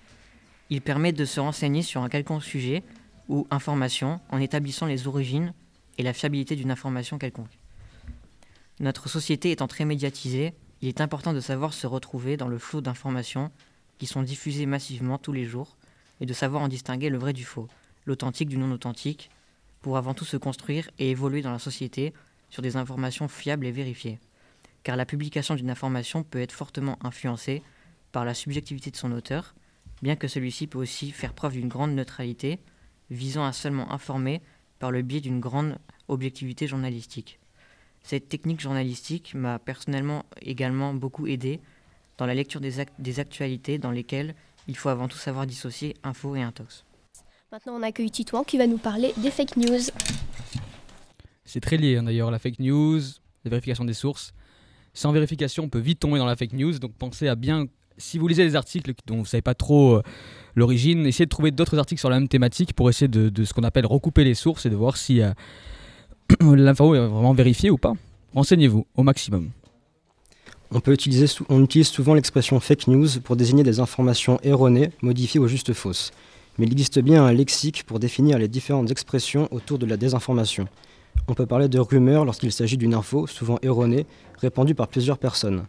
[0.69, 2.81] Il permet de se renseigner sur un quelconque sujet
[3.27, 5.53] ou information en établissant les origines
[5.97, 7.51] et la fiabilité d'une information quelconque.
[8.79, 12.82] Notre société étant très médiatisée, il est important de savoir se retrouver dans le flot
[12.82, 13.52] d'informations
[14.00, 15.78] qui sont diffusées massivement tous les jours
[16.20, 17.67] et de savoir en distinguer le vrai du faux,
[18.06, 19.30] l'authentique du non authentique,
[19.82, 22.13] pour avant tout se construire et évoluer dans la société
[22.50, 24.20] sur des informations fiables et vérifiées.
[24.84, 27.62] Car la publication d'une information peut être fortement influencée
[28.12, 29.56] par la subjectivité de son auteur,
[30.02, 32.60] bien que celui-ci peut aussi faire preuve d'une grande neutralité,
[33.10, 34.41] visant à seulement informer
[34.80, 37.40] par le biais d'une grande objectivité journalistique.
[38.03, 41.59] Cette technique journalistique m'a personnellement également beaucoup aidé
[42.17, 44.35] dans la lecture des, des actualités dans lesquelles
[44.67, 46.85] il faut avant tout savoir dissocier info et intox.
[47.51, 49.79] Maintenant, on accueille Titouan qui va nous parler des fake news.
[51.45, 53.01] C'est très lié hein, d'ailleurs, la fake news,
[53.43, 54.33] la vérification des sources.
[54.93, 57.65] Sans vérification, on peut vite tomber dans la fake news, donc pensez à bien,
[57.97, 60.03] si vous lisez des articles dont vous ne savez pas trop euh,
[60.55, 63.63] l'origine, essayez de trouver d'autres articles sur la même thématique pour essayer de, ce qu'on
[63.63, 65.31] appelle recouper les sources et de voir si euh,
[66.41, 67.94] l'info est vraiment vérifiée ou pas?
[68.34, 69.50] Renseignez-vous au maximum.
[70.72, 75.48] On, peut utiliser, utilise souvent l'expression fake news pour désigner des informations erronées, modifiées ou
[75.48, 76.12] juste fausses.
[76.58, 80.67] mais il existe bien un lexique pour définir les différentes expressions autour de la désinformation.
[81.28, 84.06] On peut parler de rumeur lorsqu'il s'agit d'une info, souvent erronée,
[84.38, 85.65] répandue par plusieurs personnes.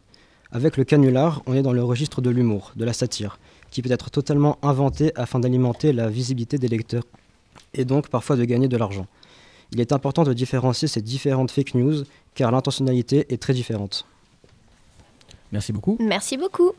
[0.53, 3.38] Avec le canular, on est dans le registre de l'humour, de la satire,
[3.70, 7.05] qui peut être totalement inventé afin d'alimenter la visibilité des lecteurs,
[7.75, 9.07] et donc parfois de gagner de l'argent.
[9.72, 12.04] Il est important de différencier ces différentes fake news,
[12.35, 14.04] car l'intentionnalité est très différente.
[15.50, 15.98] Merci beaucoup.
[16.00, 16.70] Merci beaucoup.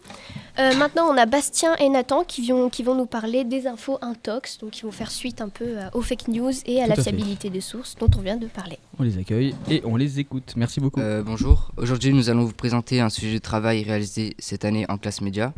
[0.58, 4.00] Euh, maintenant, on a Bastien et Nathan qui vont, qui vont nous parler des infos
[4.02, 6.90] intox, donc qui vont faire suite un peu euh, aux fake news et à Tout
[6.90, 7.04] la à fait.
[7.04, 8.80] fiabilité des sources dont on vient de parler.
[9.00, 10.54] On les accueille et on les écoute.
[10.56, 11.02] Merci beaucoup.
[11.02, 14.98] Euh, bonjour, aujourd'hui nous allons vous présenter un sujet de travail réalisé cette année en
[14.98, 15.54] classe média.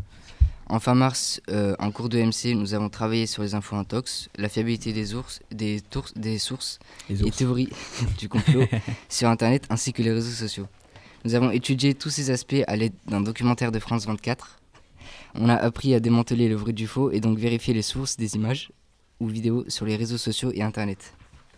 [0.68, 4.30] En fin mars, euh, en cours de MC, nous avons travaillé sur les infos intox,
[4.36, 7.70] la fiabilité des, ours, des, tours- des sources Les et théories
[8.18, 8.66] du complot
[9.10, 10.68] sur Internet ainsi que les réseaux sociaux.
[11.24, 14.60] Nous avons étudié tous ces aspects à l'aide d'un documentaire de France 24.
[15.36, 18.36] On a appris à démanteler le vrai du faux et donc vérifier les sources des
[18.36, 18.72] images
[19.20, 21.14] ou vidéos sur les réseaux sociaux et Internet.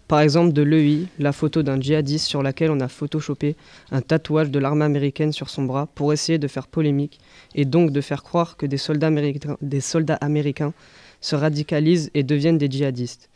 [0.07, 3.57] Par exemple de l'EI, la photo d'un djihadiste sur laquelle on a photoshopé
[3.91, 7.19] un tatouage de l'armée américaine sur son bras pour essayer de faire polémique
[7.55, 9.81] et donc de faire croire que des soldats américains, des
[11.19, 13.29] se radicalisent et deviennent des djihadistes.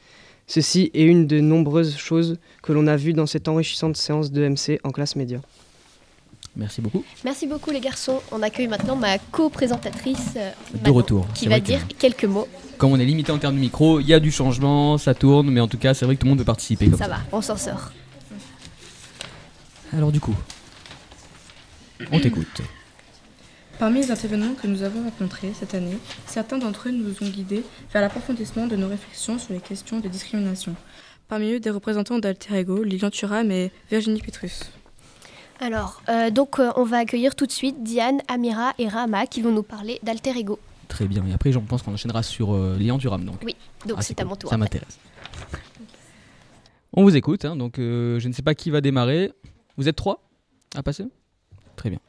[0.47, 4.47] Ceci est une de nombreuses choses que l'on a vues dans cette enrichissante séance de
[4.47, 5.41] MC en classe média.
[6.55, 7.03] Merci beaucoup.
[7.23, 8.21] Merci beaucoup les garçons.
[8.31, 11.27] On accueille maintenant ma co-présentatrice euh, De Manon, retour.
[11.33, 12.47] qui va que- dire quelques mots.
[12.77, 15.49] Comme on est limité en termes de micro, il y a du changement, ça tourne,
[15.49, 16.85] mais en tout cas, c'est vrai que tout le monde peut participer.
[16.89, 17.11] Comme Ça ça.
[17.11, 17.91] va, on s'en sort.
[19.93, 20.35] Alors du coup,
[22.11, 22.61] on t'écoute.
[23.79, 27.63] Parmi les intervenants que nous avons rencontrés cette année, certains d'entre eux nous ont guidés
[27.91, 30.75] vers l'approfondissement de nos réflexions sur les questions de discrimination.
[31.27, 34.69] Parmi eux, des représentants d'Alter Ego, Lilian Thuram et Virginie Petrus.
[35.61, 39.41] Alors, euh, donc euh, on va accueillir tout de suite Diane, Amira et Rama qui
[39.41, 40.59] vont nous parler d'alter ego.
[40.87, 41.23] Très bien.
[41.27, 43.23] Et après, je pense qu'on enchaînera sur euh, Lian Duram.
[43.23, 43.35] Donc.
[43.45, 44.97] Oui, donc Ah, c'est à mon tour Ça m'intéresse.
[46.93, 47.45] On vous écoute.
[47.45, 49.31] hein, donc, euh, je ne sais pas qui va démarrer.
[49.77, 50.21] Vous êtes trois
[50.75, 51.05] à passer?
[51.75, 51.99] Très bien.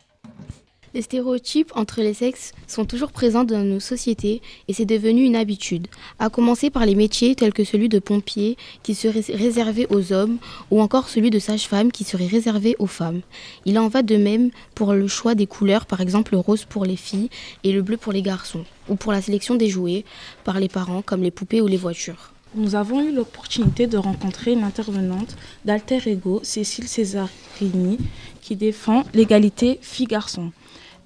[0.95, 5.37] Les stéréotypes entre les sexes sont toujours présents dans nos sociétés et c'est devenu une
[5.37, 10.13] habitude, à commencer par les métiers tels que celui de pompier qui serait réservé aux
[10.13, 10.37] hommes
[10.71, 13.23] ou encore celui de sage-femme qui serait réservé aux femmes.
[13.65, 16.85] Il en va de même pour le choix des couleurs, par exemple le rose pour
[16.85, 17.31] les filles
[17.65, 20.05] et le bleu pour les garçons, ou pour la sélection des jouets
[20.45, 22.33] par les parents comme les poupées ou les voitures.
[22.55, 27.97] Nous avons eu l'opportunité de rencontrer l'intervenante d'Alter Ego, Cécile Césarini,
[28.43, 30.53] qui défend l'égalité filles-garçons.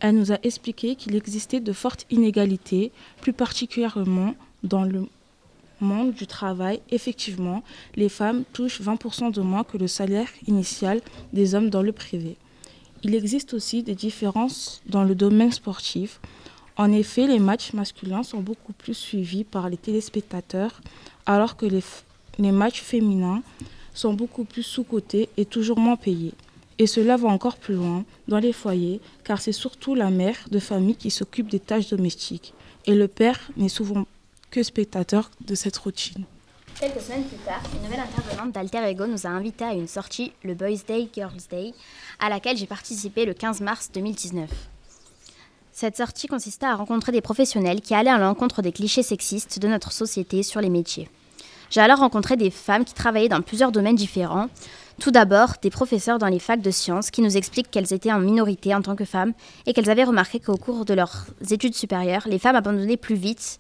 [0.01, 5.07] Elle nous a expliqué qu'il existait de fortes inégalités, plus particulièrement dans le
[5.81, 6.81] monde du travail.
[6.91, 7.63] Effectivement,
[7.95, 11.01] les femmes touchent 20% de moins que le salaire initial
[11.33, 12.37] des hommes dans le privé.
[13.03, 16.21] Il existe aussi des différences dans le domaine sportif.
[16.77, 20.81] En effet, les matchs masculins sont beaucoup plus suivis par les téléspectateurs,
[21.25, 23.43] alors que les, matchs féminins
[23.95, 26.35] sont beaucoup plus sous-cotés et toujours moins payés.
[26.79, 30.59] Et cela va encore plus loin dans les foyers, car c'est surtout la mère de
[30.59, 32.53] famille qui s'occupe des tâches domestiques.
[32.85, 34.07] Et le père n'est souvent
[34.51, 36.25] que spectateur de cette routine.
[36.79, 40.33] Quelques semaines plus tard, une nouvelle intervenante d'Alter Ego nous a invités à une sortie,
[40.45, 41.73] le Boys Day Girls Day,
[42.21, 44.51] à laquelle j'ai participé le 15 mars 2019.
[45.73, 49.69] Cette sortie consistait à rencontrer des professionnels qui allaient à l'encontre des clichés sexistes de
[49.69, 51.09] notre société sur les métiers.
[51.71, 54.49] J'ai alors rencontré des femmes qui travaillaient dans plusieurs domaines différents.
[55.01, 58.19] Tout d'abord, des professeurs dans les facs de sciences qui nous expliquent qu'elles étaient en
[58.19, 59.35] minorité en tant que femmes
[59.67, 63.59] et qu'elles avaient remarqué qu'au cours de leurs études supérieures, les femmes abandonnaient plus vite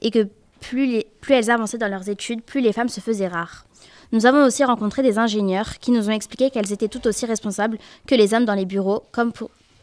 [0.00, 0.28] et que
[0.60, 3.64] plus, les- plus elles avançaient dans leurs études, plus les femmes se faisaient rares.
[4.12, 7.78] Nous avons aussi rencontré des ingénieurs qui nous ont expliqué qu'elles étaient tout aussi responsables
[8.06, 9.32] que les hommes dans les bureaux comme,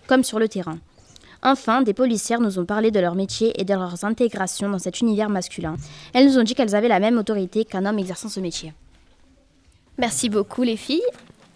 [0.07, 0.79] comme sur le terrain.
[1.43, 5.01] Enfin, des policières nous ont parlé de leur métier et de leurs intégrations dans cet
[5.01, 5.75] univers masculin.
[6.13, 8.73] Elles nous ont dit qu'elles avaient la même autorité qu'un homme exerçant ce métier.
[9.97, 11.01] Merci beaucoup les filles.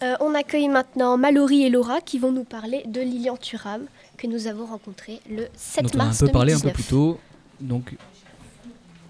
[0.02, 3.82] Euh, on accueille maintenant Mallory et Laura qui vont nous parler de Lilian Thuram
[4.18, 6.74] que nous avons rencontré le 7 dont on a un mars peu parlé un 2019.
[6.74, 7.20] peu plus tôt.
[7.60, 7.96] Donc,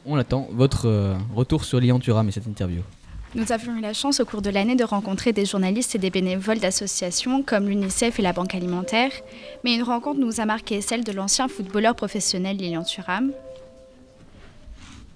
[0.06, 2.82] on attend votre euh, retour sur Lian Thuram et cette interview.
[3.36, 6.10] Nous avions eu la chance au cours de l'année de rencontrer des journalistes et des
[6.10, 9.12] bénévoles d'associations comme l'UNICEF et la Banque alimentaire,
[9.64, 13.32] mais une rencontre nous a marqué celle de l'ancien footballeur professionnel Lilian Thuram.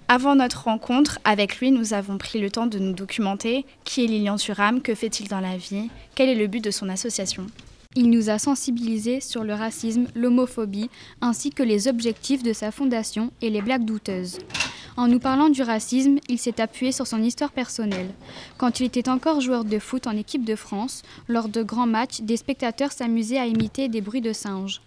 [0.10, 4.08] Avant notre rencontre avec lui, nous avons pris le temps de nous documenter qui est
[4.08, 7.48] Lilian Thuram, que fait-il dans la vie, quel est le but de son association.
[7.96, 10.90] Il nous a sensibilisés sur le racisme, l'homophobie,
[11.22, 14.40] ainsi que les objectifs de sa fondation et les blagues douteuses.
[14.98, 18.10] En nous parlant du racisme, il s'est appuyé sur son histoire personnelle.
[18.58, 22.22] Quand il était encore joueur de foot en équipe de France, lors de grands matchs,
[22.22, 24.82] des spectateurs s'amusaient à imiter des bruits de singes.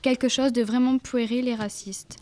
[0.00, 2.16] Quelque chose de vraiment puéril et raciste.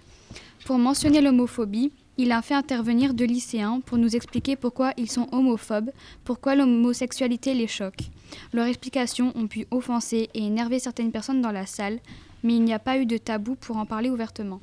[0.64, 5.26] Pour mentionner l'homophobie, il a fait intervenir deux lycéens pour nous expliquer pourquoi ils sont
[5.32, 5.90] homophobes,
[6.22, 8.10] pourquoi l'homosexualité les choque.
[8.52, 11.98] Leurs explications ont pu offenser et énerver certaines personnes dans la salle,
[12.42, 14.60] mais il n'y a pas eu de tabou pour en parler ouvertement.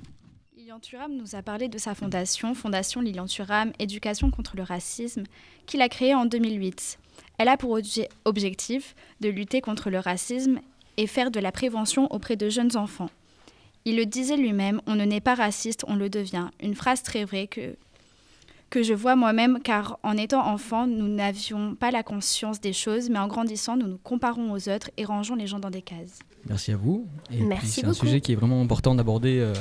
[0.56, 5.24] Lilian Thuram nous a parlé de sa fondation, Fondation Lilian Thuram, Éducation contre le racisme,
[5.66, 7.00] qu'il a créée en 2008.
[7.40, 7.80] Elle a pour
[8.26, 10.60] objectif de lutter contre le racisme
[10.98, 13.10] et faire de la prévention auprès de jeunes enfants.
[13.88, 16.48] Il le disait lui-même, on ne naît pas raciste, on le devient.
[16.62, 17.78] Une phrase très vraie que,
[18.70, 23.10] que je vois moi-même, car en étant enfant, nous n'avions pas la conscience des choses,
[23.10, 26.20] mais en grandissant, nous nous comparons aux autres et rangeons les gens dans des cases.
[26.50, 27.08] Merci à vous.
[27.32, 29.54] Et Merci c'est un sujet qui est vraiment important d'aborder, euh,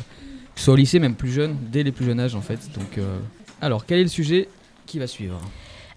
[0.56, 2.58] soit au lycée, même plus jeune, dès les plus jeunes âges en fait.
[2.74, 3.20] Donc, euh,
[3.60, 4.48] alors, quel est le sujet
[4.86, 5.40] qui va suivre?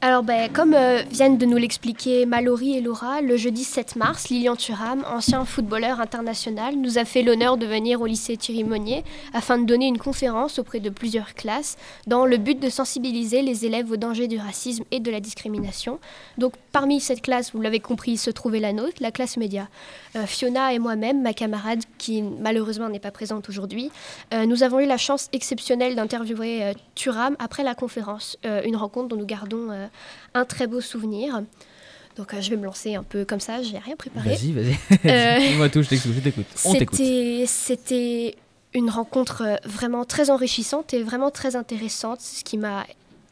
[0.02, 4.30] Alors, ben, comme euh, viennent de nous l'expliquer Mallory et Laura, le jeudi 7 mars,
[4.30, 9.04] Lilian Thuram, ancien footballeur international, nous a fait l'honneur de venir au lycée Thierry Monnier
[9.34, 13.66] afin de donner une conférence auprès de plusieurs classes dans le but de sensibiliser les
[13.66, 16.00] élèves au danger du racisme et de la discrimination.
[16.38, 19.68] Donc, parmi cette classe, vous l'avez compris, se trouvait la nôtre, la classe média.
[20.16, 23.92] Euh, Fiona et moi-même, ma camarade qui malheureusement n'est pas présente aujourd'hui,
[24.34, 29.18] euh, nous avons eu la chance exceptionnelle d'interviewer Thuram après la conférence, une rencontre dont
[29.18, 29.89] nous gardons
[30.34, 31.42] un très beau souvenir.
[32.20, 34.32] Donc euh, je vais me lancer un peu comme ça, j'ai rien préparé.
[34.32, 34.76] Vas-y, vas-y.
[35.06, 36.46] Euh, Dis-moi tout, je t'écoute.
[36.66, 37.00] On t'écoute.
[37.46, 38.36] C'était
[38.74, 42.20] une rencontre euh, vraiment très enrichissante et vraiment très intéressante.
[42.20, 42.86] Ce qui m'a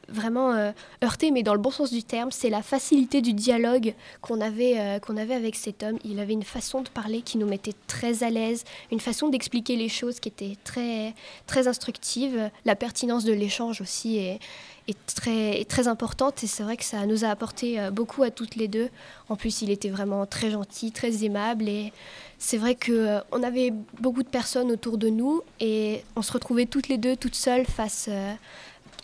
[0.07, 0.71] vraiment
[1.03, 5.01] heurté, mais dans le bon sens du terme, c'est la facilité du dialogue qu'on avait,
[5.05, 5.97] qu'on avait avec cet homme.
[6.05, 9.75] Il avait une façon de parler qui nous mettait très à l'aise, une façon d'expliquer
[9.75, 11.13] les choses qui était très,
[11.45, 12.49] très instructive.
[12.63, 14.39] La pertinence de l'échange aussi est,
[14.87, 18.31] est très, très importante et c'est vrai que ça nous a apporté euh, beaucoup à
[18.31, 18.89] toutes les deux.
[19.29, 21.91] En plus, il était vraiment très gentil, très aimable et
[22.39, 26.31] c'est vrai qu'on euh, on avait beaucoup de personnes autour de nous et on se
[26.31, 28.33] retrouvait toutes les deux toutes seules face euh,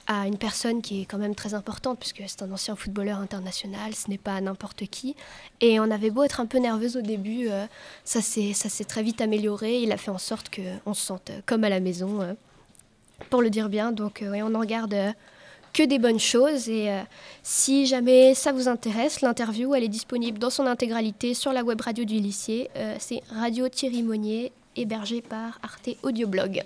[0.07, 3.93] à une personne qui est quand même très importante puisque c'est un ancien footballeur international,
[3.95, 5.15] ce n'est pas n'importe qui.
[5.61, 7.47] Et on avait beau être un peu nerveuse au début,
[8.03, 9.81] ça s'est très vite amélioré.
[9.81, 12.35] Il a fait en sorte qu'on se sente comme à la maison,
[13.29, 13.93] pour le dire bien.
[13.93, 14.93] Donc on en regarde
[15.73, 16.69] que des bonnes choses.
[16.69, 17.01] Et euh,
[17.41, 21.81] si jamais ça vous intéresse, l'interview, elle est disponible dans son intégralité sur la web
[21.81, 22.69] radio du lycée.
[22.75, 26.63] Euh, c'est Radio Thierry Monnier, hébergé par Arte Audioblog.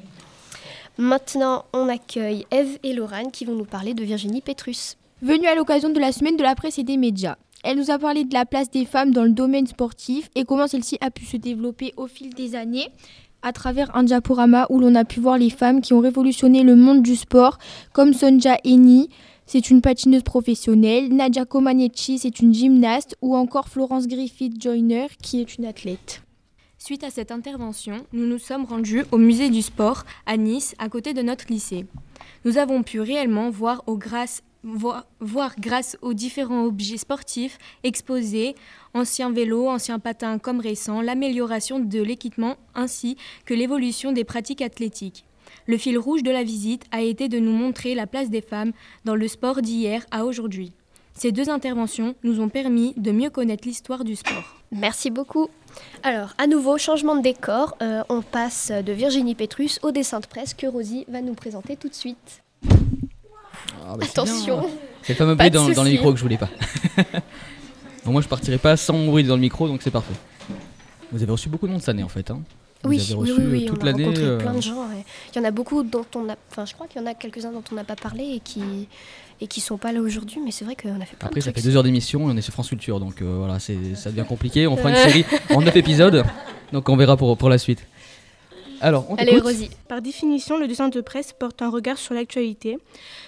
[0.98, 4.98] Maintenant, on accueille Eve et Laurent qui vont nous parler de Virginie Petrus.
[5.22, 7.38] Venue à l'occasion de la semaine de la presse et des médias.
[7.64, 10.68] Elle nous a parlé de la place des femmes dans le domaine sportif et comment
[10.68, 12.88] celle-ci a pu se développer au fil des années
[13.48, 16.76] à travers un diaporama où l'on a pu voir les femmes qui ont révolutionné le
[16.76, 17.58] monde du sport,
[17.94, 19.10] comme Sonja Eni,
[19.46, 25.40] c'est une patineuse professionnelle, Nadia Comaneci, c'est une gymnaste, ou encore Florence Griffith Joyner, qui
[25.40, 26.24] est une athlète.
[26.78, 30.90] Suite à cette intervention, nous nous sommes rendus au musée du sport à Nice, à
[30.90, 31.86] côté de notre lycée.
[32.44, 38.56] Nous avons pu réellement voir aux grâce voir, grâce aux différents objets sportifs exposés,
[38.94, 45.26] anciens vélos, anciens patins comme récents, l'amélioration de l'équipement ainsi que l'évolution des pratiques athlétiques.
[45.66, 48.72] Le fil rouge de la visite a été de nous montrer la place des femmes
[49.06, 50.74] dans le sport d'hier à aujourd'hui.
[51.14, 54.56] Ces deux interventions nous ont permis de mieux connaître l'histoire du sport.
[54.72, 55.50] Merci beaucoup.
[56.04, 57.76] Alors, à nouveau, changement de décor.
[57.82, 61.76] Euh, on passe de Virginie Petrus au dessin de presse que Rosie va nous présenter
[61.76, 62.44] tout de suite.
[63.86, 64.66] Ah, bah, Attention.
[65.04, 66.50] C'est le fameux bruit dans, dans, le micro que je voulais pas.
[68.06, 70.14] moi, je partirai pas sans bruit dans le micro, donc c'est parfait.
[71.12, 72.30] Vous avez reçu beaucoup de monde cette année, en fait.
[72.32, 72.42] Hein
[72.84, 74.04] Vous oui, avez reçu oui, oui, toute on a l'année.
[74.06, 74.90] rencontré euh, plein de gens.
[74.90, 75.06] ouais.
[75.34, 76.36] Il y en a beaucoup dont on a.
[76.52, 78.88] Enfin, je crois qu'il y en a quelques-uns dont on n'a pas parlé et qui
[79.40, 81.46] et qui sont pas là aujourd'hui, mais c'est vrai qu'on a fait plein Après, de
[81.46, 81.64] ça trucs.
[81.64, 84.10] fait deux heures d'émission et on est sur France Culture, donc euh, voilà, c'est, ça
[84.10, 84.66] devient compliqué.
[84.66, 86.26] On fera une série en neuf épisodes,
[86.74, 87.86] donc on verra pour, pour la suite.
[88.82, 89.70] Alors, on Allez, Rosie.
[89.88, 92.78] Par définition, le dessin de presse porte un regard sur l'actualité,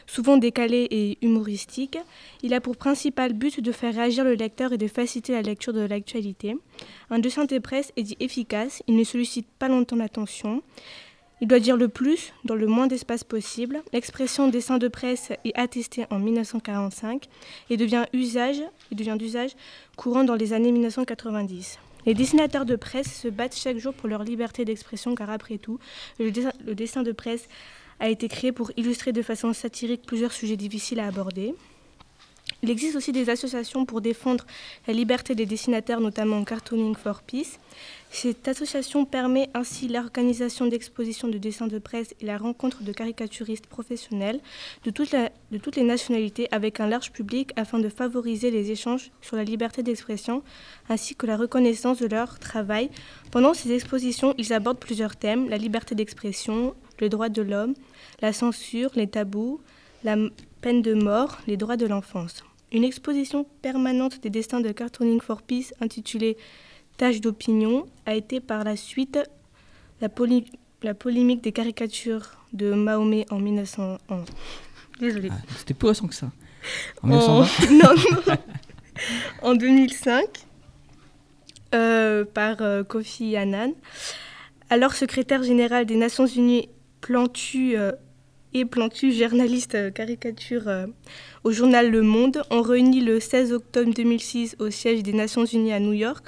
[0.05, 1.97] souvent décalé et humoristique.
[2.43, 5.73] Il a pour principal but de faire réagir le lecteur et de faciliter la lecture
[5.73, 6.55] de l'actualité.
[7.09, 10.61] Un dessin de presse est dit efficace, il ne sollicite pas longtemps l'attention.
[11.41, 13.81] Il doit dire le plus dans le moins d'espace possible.
[13.93, 17.27] L'expression dessin de presse est attestée en 1945
[17.69, 19.51] et devient usage, et devient d'usage
[19.95, 21.79] courant dans les années 1990.
[22.05, 25.79] Les dessinateurs de presse se battent chaque jour pour leur liberté d'expression car après tout,
[26.19, 26.31] le
[26.73, 27.47] dessin, de presse
[27.99, 31.53] a été créé pour illustrer de façon satirique plusieurs sujets difficiles à aborder.
[32.61, 34.45] Il existe aussi des associations pour défendre
[34.85, 37.57] la liberté des dessinateurs, notamment Cartooning for Peace.
[38.11, 43.67] Cette association permet ainsi l'organisation d'expositions de dessins de presse et la rencontre de caricaturistes
[43.67, 44.41] professionnels
[44.83, 49.45] de, toutes les nationalités avec un large public afin de favoriser les échanges sur la
[49.45, 50.43] liberté d'expression
[50.89, 52.89] ainsi que la reconnaissance de leur travail.
[53.31, 57.75] Pendant ces expositions, ils abordent plusieurs thèmes, la liberté d'expression, le droit de l'homme,
[58.21, 59.61] la censure, les tabous,
[60.03, 60.17] la
[60.59, 62.43] peine de mort, les droits de l'enfance.
[62.71, 66.37] Une exposition permanente des destins de Cartooning for Peace intitulée
[66.97, 69.17] Tâche d'opinion a été par la suite
[70.01, 70.09] la,
[70.83, 74.25] la polémique des caricatures de Mahomet en 1901.
[74.99, 75.29] Désolée.
[75.31, 76.29] Ah, C'était plus récent que ça.
[77.01, 77.41] En, en...
[77.41, 77.95] 1920 non,
[78.27, 78.37] non.
[79.43, 80.25] en 2005
[81.73, 83.73] euh, par euh, Kofi Annan.
[84.69, 86.69] Alors secrétaire général des Nations Unies,
[87.01, 87.91] Plantu euh,
[88.53, 90.87] et Plantu, journaliste euh, caricature euh,
[91.43, 95.73] au journal Le Monde, ont réuni le 16 octobre 2006 au siège des Nations Unies
[95.73, 96.25] à New York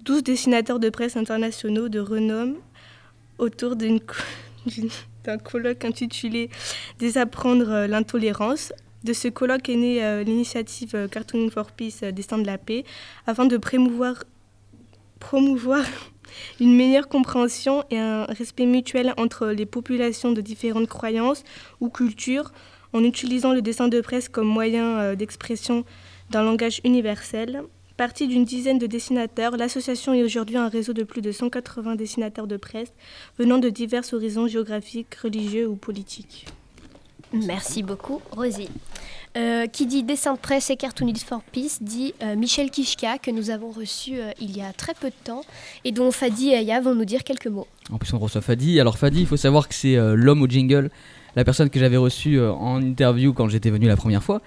[0.00, 2.56] 12 dessinateurs de presse internationaux de renom
[3.38, 3.76] autour
[5.24, 6.50] d'un colloque intitulé
[6.98, 8.72] Désapprendre euh, l'intolérance.
[9.04, 12.84] De ce colloque est née l'initiative Cartooning for Peace, Destin de la paix,
[13.26, 14.22] afin de promouvoir
[16.60, 21.44] une meilleure compréhension et un respect mutuel entre les populations de différentes croyances
[21.80, 22.52] ou cultures,
[22.92, 25.84] en utilisant le dessin de presse comme moyen euh, d'expression
[26.30, 27.62] d'un langage universel.
[27.96, 32.46] Partie d'une dizaine de dessinateurs, l'association est aujourd'hui un réseau de plus de 180 dessinateurs
[32.46, 32.92] de presse
[33.38, 36.46] venant de divers horizons géographiques, religieux ou politiques.
[37.32, 38.68] Merci beaucoup, Rosie.
[39.36, 43.30] Euh, qui dit dessin de presse et cartoonist for peace dit euh, Michel Kishka que
[43.30, 45.40] nous avons reçu euh, il y a très peu de temps
[45.86, 47.66] et dont Fadi et Aya vont nous dire quelques mots.
[47.90, 48.78] En plus, on reçoit Fadi.
[48.78, 50.90] Alors, Fadi, il faut savoir que c'est euh, l'homme au jingle,
[51.34, 54.40] la personne que j'avais reçue euh, en interview quand j'étais venu la première fois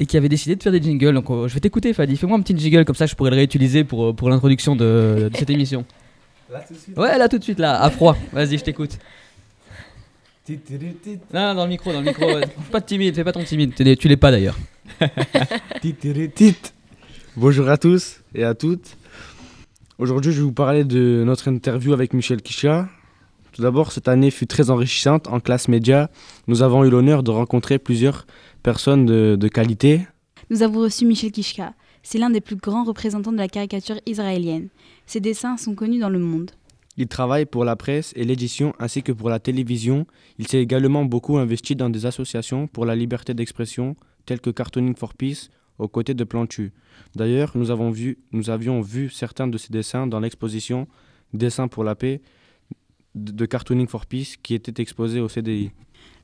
[0.00, 1.14] et qui avait décidé de faire des jingles.
[1.14, 2.16] Donc, euh, je vais t'écouter, Fadi.
[2.16, 5.36] Fais-moi un petit jingle comme ça, je pourrais le réutiliser pour, pour l'introduction de, de
[5.36, 5.84] cette émission.
[6.50, 8.16] Là, tout de suite Ouais, là, tout de suite, là, à froid.
[8.32, 8.98] Vas-y, je t'écoute.
[10.48, 10.58] Non,
[11.32, 12.26] non, dans le micro, dans le micro.
[12.72, 13.74] pas de timide, fais pas ton timide.
[13.76, 14.58] Tu l'es- Tu l'es pas d'ailleurs.
[15.80, 16.56] Titiritit.
[17.36, 18.96] Bonjour à tous et à toutes.
[19.98, 22.88] Aujourd'hui, je vais vous parler de notre interview avec Michel Kisha.
[23.52, 26.10] Tout d'abord, cette année fut très enrichissante en classe média.
[26.48, 28.26] Nous avons eu l'honneur de rencontrer plusieurs
[28.62, 30.00] personnes de, de qualité.
[30.50, 31.72] Nous avons reçu Michel Kishka.
[32.02, 34.68] C'est l'un des plus grands représentants de la caricature israélienne.
[35.06, 36.50] Ses dessins sont connus dans le monde.
[36.96, 40.06] Il travaille pour la presse et l'édition ainsi que pour la télévision.
[40.38, 44.94] Il s'est également beaucoup investi dans des associations pour la liberté d'expression telles que Cartooning
[44.94, 46.72] for Peace aux côtés de Plantu.
[47.16, 50.86] D'ailleurs, nous, avons vu, nous avions vu certains de ses dessins dans l'exposition
[51.32, 52.20] Dessins pour la paix
[53.14, 55.70] de Cartooning for Peace qui était exposée au CDI.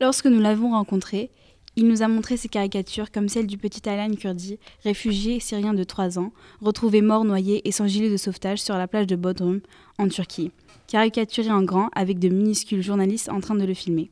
[0.01, 1.31] Lorsque nous l'avons rencontré,
[1.79, 5.85] il nous a montré ses caricatures comme celle du petit Alan Kurdi, réfugié syrien de
[5.85, 9.61] 3 ans, retrouvé mort noyé et sans gilet de sauvetage sur la plage de Bodrum,
[9.97, 10.51] en Turquie,
[10.89, 14.11] caricaturé en grand avec de minuscules journalistes en train de le filmer.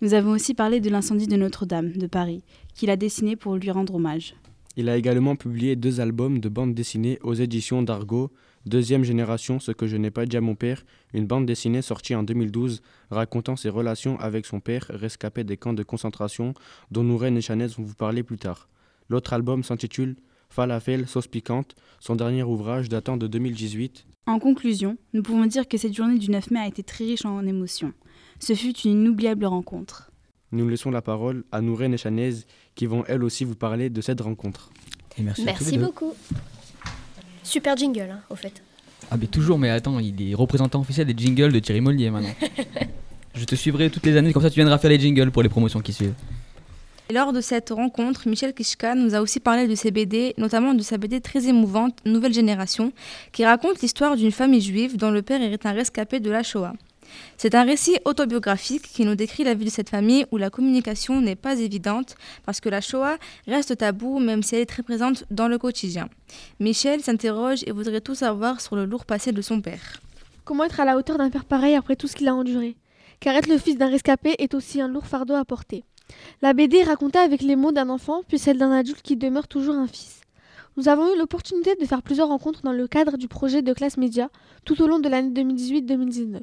[0.00, 2.42] Nous avons aussi parlé de l'incendie de Notre-Dame, de Paris,
[2.74, 4.34] qu'il a dessiné pour lui rendre hommage.
[4.78, 8.30] Il a également publié deux albums de bande dessinée aux éditions d'Argo,
[8.66, 12.14] Deuxième génération, ce que je n'ai pas dit à mon père, une bande dessinée sortie
[12.14, 16.54] en 2012 racontant ses relations avec son père rescapé des camps de concentration
[16.90, 18.68] dont Nouren et Chanez vont vous parler plus tard.
[19.10, 20.16] L'autre album s'intitule
[20.48, 24.06] Falafel, sauce piquante, son dernier ouvrage datant de 2018.
[24.26, 27.26] En conclusion, nous pouvons dire que cette journée du 9 mai a été très riche
[27.26, 27.92] en émotions.
[28.40, 30.10] Ce fut une inoubliable rencontre.
[30.52, 32.32] Nous laissons la parole à Nouren et Chanez
[32.74, 34.70] qui vont elles aussi vous parler de cette rencontre.
[35.18, 36.14] Et merci, Merci beaucoup.
[37.44, 38.62] Super jingle, hein, au fait.
[39.10, 42.34] Ah, mais toujours, mais attends, il est représentant officiel des jingles de Thierry Mollier maintenant.
[43.34, 45.48] Je te suivrai toutes les années, comme ça tu viendras faire les jingles pour les
[45.48, 46.14] promotions qui suivent.
[47.10, 50.72] Et lors de cette rencontre, Michel Kishka nous a aussi parlé de ses BD, notamment
[50.72, 52.92] de sa BD très émouvante, Nouvelle Génération,
[53.32, 56.72] qui raconte l'histoire d'une famille juive dont le père est un rescapé de la Shoah.
[57.36, 61.20] C'est un récit autobiographique qui nous décrit la vie de cette famille où la communication
[61.20, 65.24] n'est pas évidente parce que la Shoah reste tabou même si elle est très présente
[65.30, 66.08] dans le quotidien.
[66.60, 70.00] Michel s'interroge et voudrait tout savoir sur le lourd passé de son père.
[70.44, 72.76] Comment être à la hauteur d'un père pareil après tout ce qu'il a enduré?
[73.20, 75.84] Car être le fils d'un rescapé est aussi un lourd fardeau à porter.
[76.42, 79.48] La BD est racontée avec les mots d'un enfant, puis celle d'un adulte qui demeure
[79.48, 80.20] toujours un fils.
[80.76, 83.96] Nous avons eu l'opportunité de faire plusieurs rencontres dans le cadre du projet de classe
[83.96, 84.28] média
[84.64, 86.40] tout au long de l'année 2018-2019.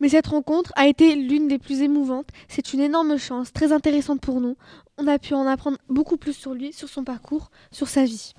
[0.00, 2.28] Mais cette rencontre a été l'une des plus émouvantes.
[2.48, 4.56] C'est une énorme chance, très intéressante pour nous.
[4.98, 8.32] On a pu en apprendre beaucoup plus sur lui, sur son parcours, sur sa vie.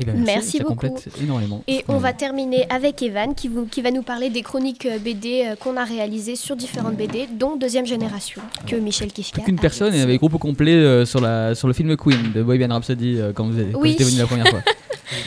[0.00, 0.74] Eh ben, Merci ça beaucoup.
[0.86, 1.64] complète énormément.
[1.66, 4.96] Et on va terminer avec Evan qui, vous- qui va nous parler des chroniques euh,
[5.00, 9.58] BD euh, qu'on a réalisées sur différentes BD, dont Deuxième Génération, que Michel Kishka Qu'une
[9.58, 12.68] personne et avec groupe au complet euh, sur, la, sur le film Queen de Bohemian
[12.74, 13.96] Rhapsody euh, quand vous êtes- Oui.
[13.98, 14.62] venu la première fois.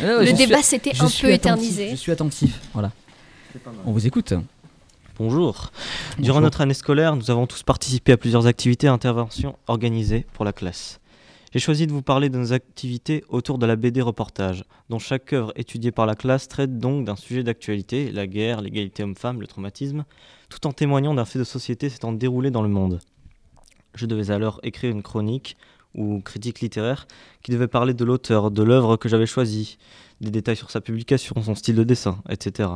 [0.03, 1.89] Ah Le débat s'était un peu attentif, éternisé.
[1.89, 2.91] Je suis attentif, voilà.
[3.85, 4.31] On vous écoute.
[5.17, 5.71] Bonjour.
[6.19, 10.45] Durant notre année scolaire, nous avons tous participé à plusieurs activités et interventions organisées pour
[10.45, 11.01] la classe.
[11.51, 15.33] J'ai choisi de vous parler de nos activités autour de la BD reportage, dont chaque
[15.33, 19.47] œuvre étudiée par la classe traite donc d'un sujet d'actualité, la guerre, l'égalité homme-femme, le
[19.47, 20.05] traumatisme,
[20.49, 22.99] tout en témoignant d'un fait de société s'étant déroulé dans le monde.
[23.95, 25.57] Je devais alors écrire une chronique
[25.93, 27.05] ou critique littéraire
[27.43, 29.77] qui devait parler de l'auteur, de l'œuvre que j'avais choisie,
[30.21, 32.69] des détails sur sa publication, son style de dessin, etc.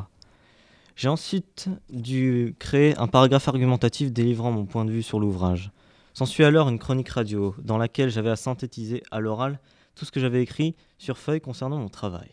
[0.95, 5.71] J'ai ensuite dû créer un paragraphe argumentatif délivrant mon point de vue sur l'ouvrage.
[6.13, 9.59] S'ensuit alors une chronique radio, dans laquelle j'avais à synthétiser à l'oral
[9.95, 12.29] tout ce que j'avais écrit sur feuille concernant mon travail.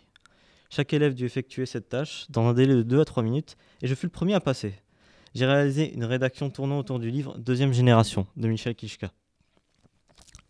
[0.71, 3.89] Chaque élève dut effectuer cette tâche dans un délai de 2 à 3 minutes, et
[3.89, 4.75] je fus le premier à passer.
[5.35, 9.11] J'ai réalisé une rédaction tournant autour du livre Deuxième génération de Michel Kishka.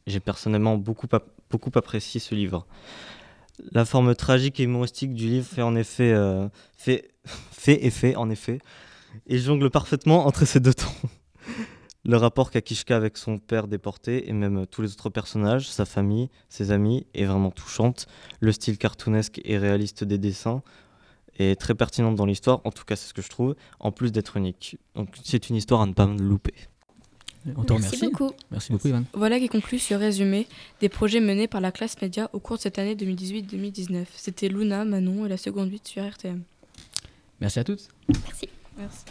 [0.06, 1.06] J'ai personnellement beaucoup,
[1.48, 2.66] beaucoup apprécié ce livre.
[3.70, 8.16] La forme tragique et humoristique du livre fait en effet, euh, fait, fait et fait
[8.16, 8.59] en effet,
[9.26, 10.88] et jongle parfaitement entre ces deux tons.
[12.05, 15.84] Le rapport qu'a Kishka avec son père déporté et même tous les autres personnages, sa
[15.84, 18.07] famille, ses amis, est vraiment touchante.
[18.40, 20.62] Le style cartoonesque et réaliste des dessins
[21.38, 24.11] est très pertinent dans l'histoire, en tout cas c'est ce que je trouve, en plus
[24.11, 24.78] d'être unique.
[24.96, 26.55] Donc c'est une histoire à ne pas louper.
[27.57, 28.30] On te Merci beaucoup.
[28.51, 29.05] Merci beaucoup, Ivan.
[29.14, 30.47] Voilà qui conclut ce résumé
[30.80, 34.05] des projets menés par la classe média au cours de cette année 2018-2019.
[34.16, 36.43] C'était Luna, Manon et la seconde 8 sur RTM.
[37.40, 37.88] Merci à toutes.
[38.09, 38.49] Merci.
[38.78, 39.05] Merci.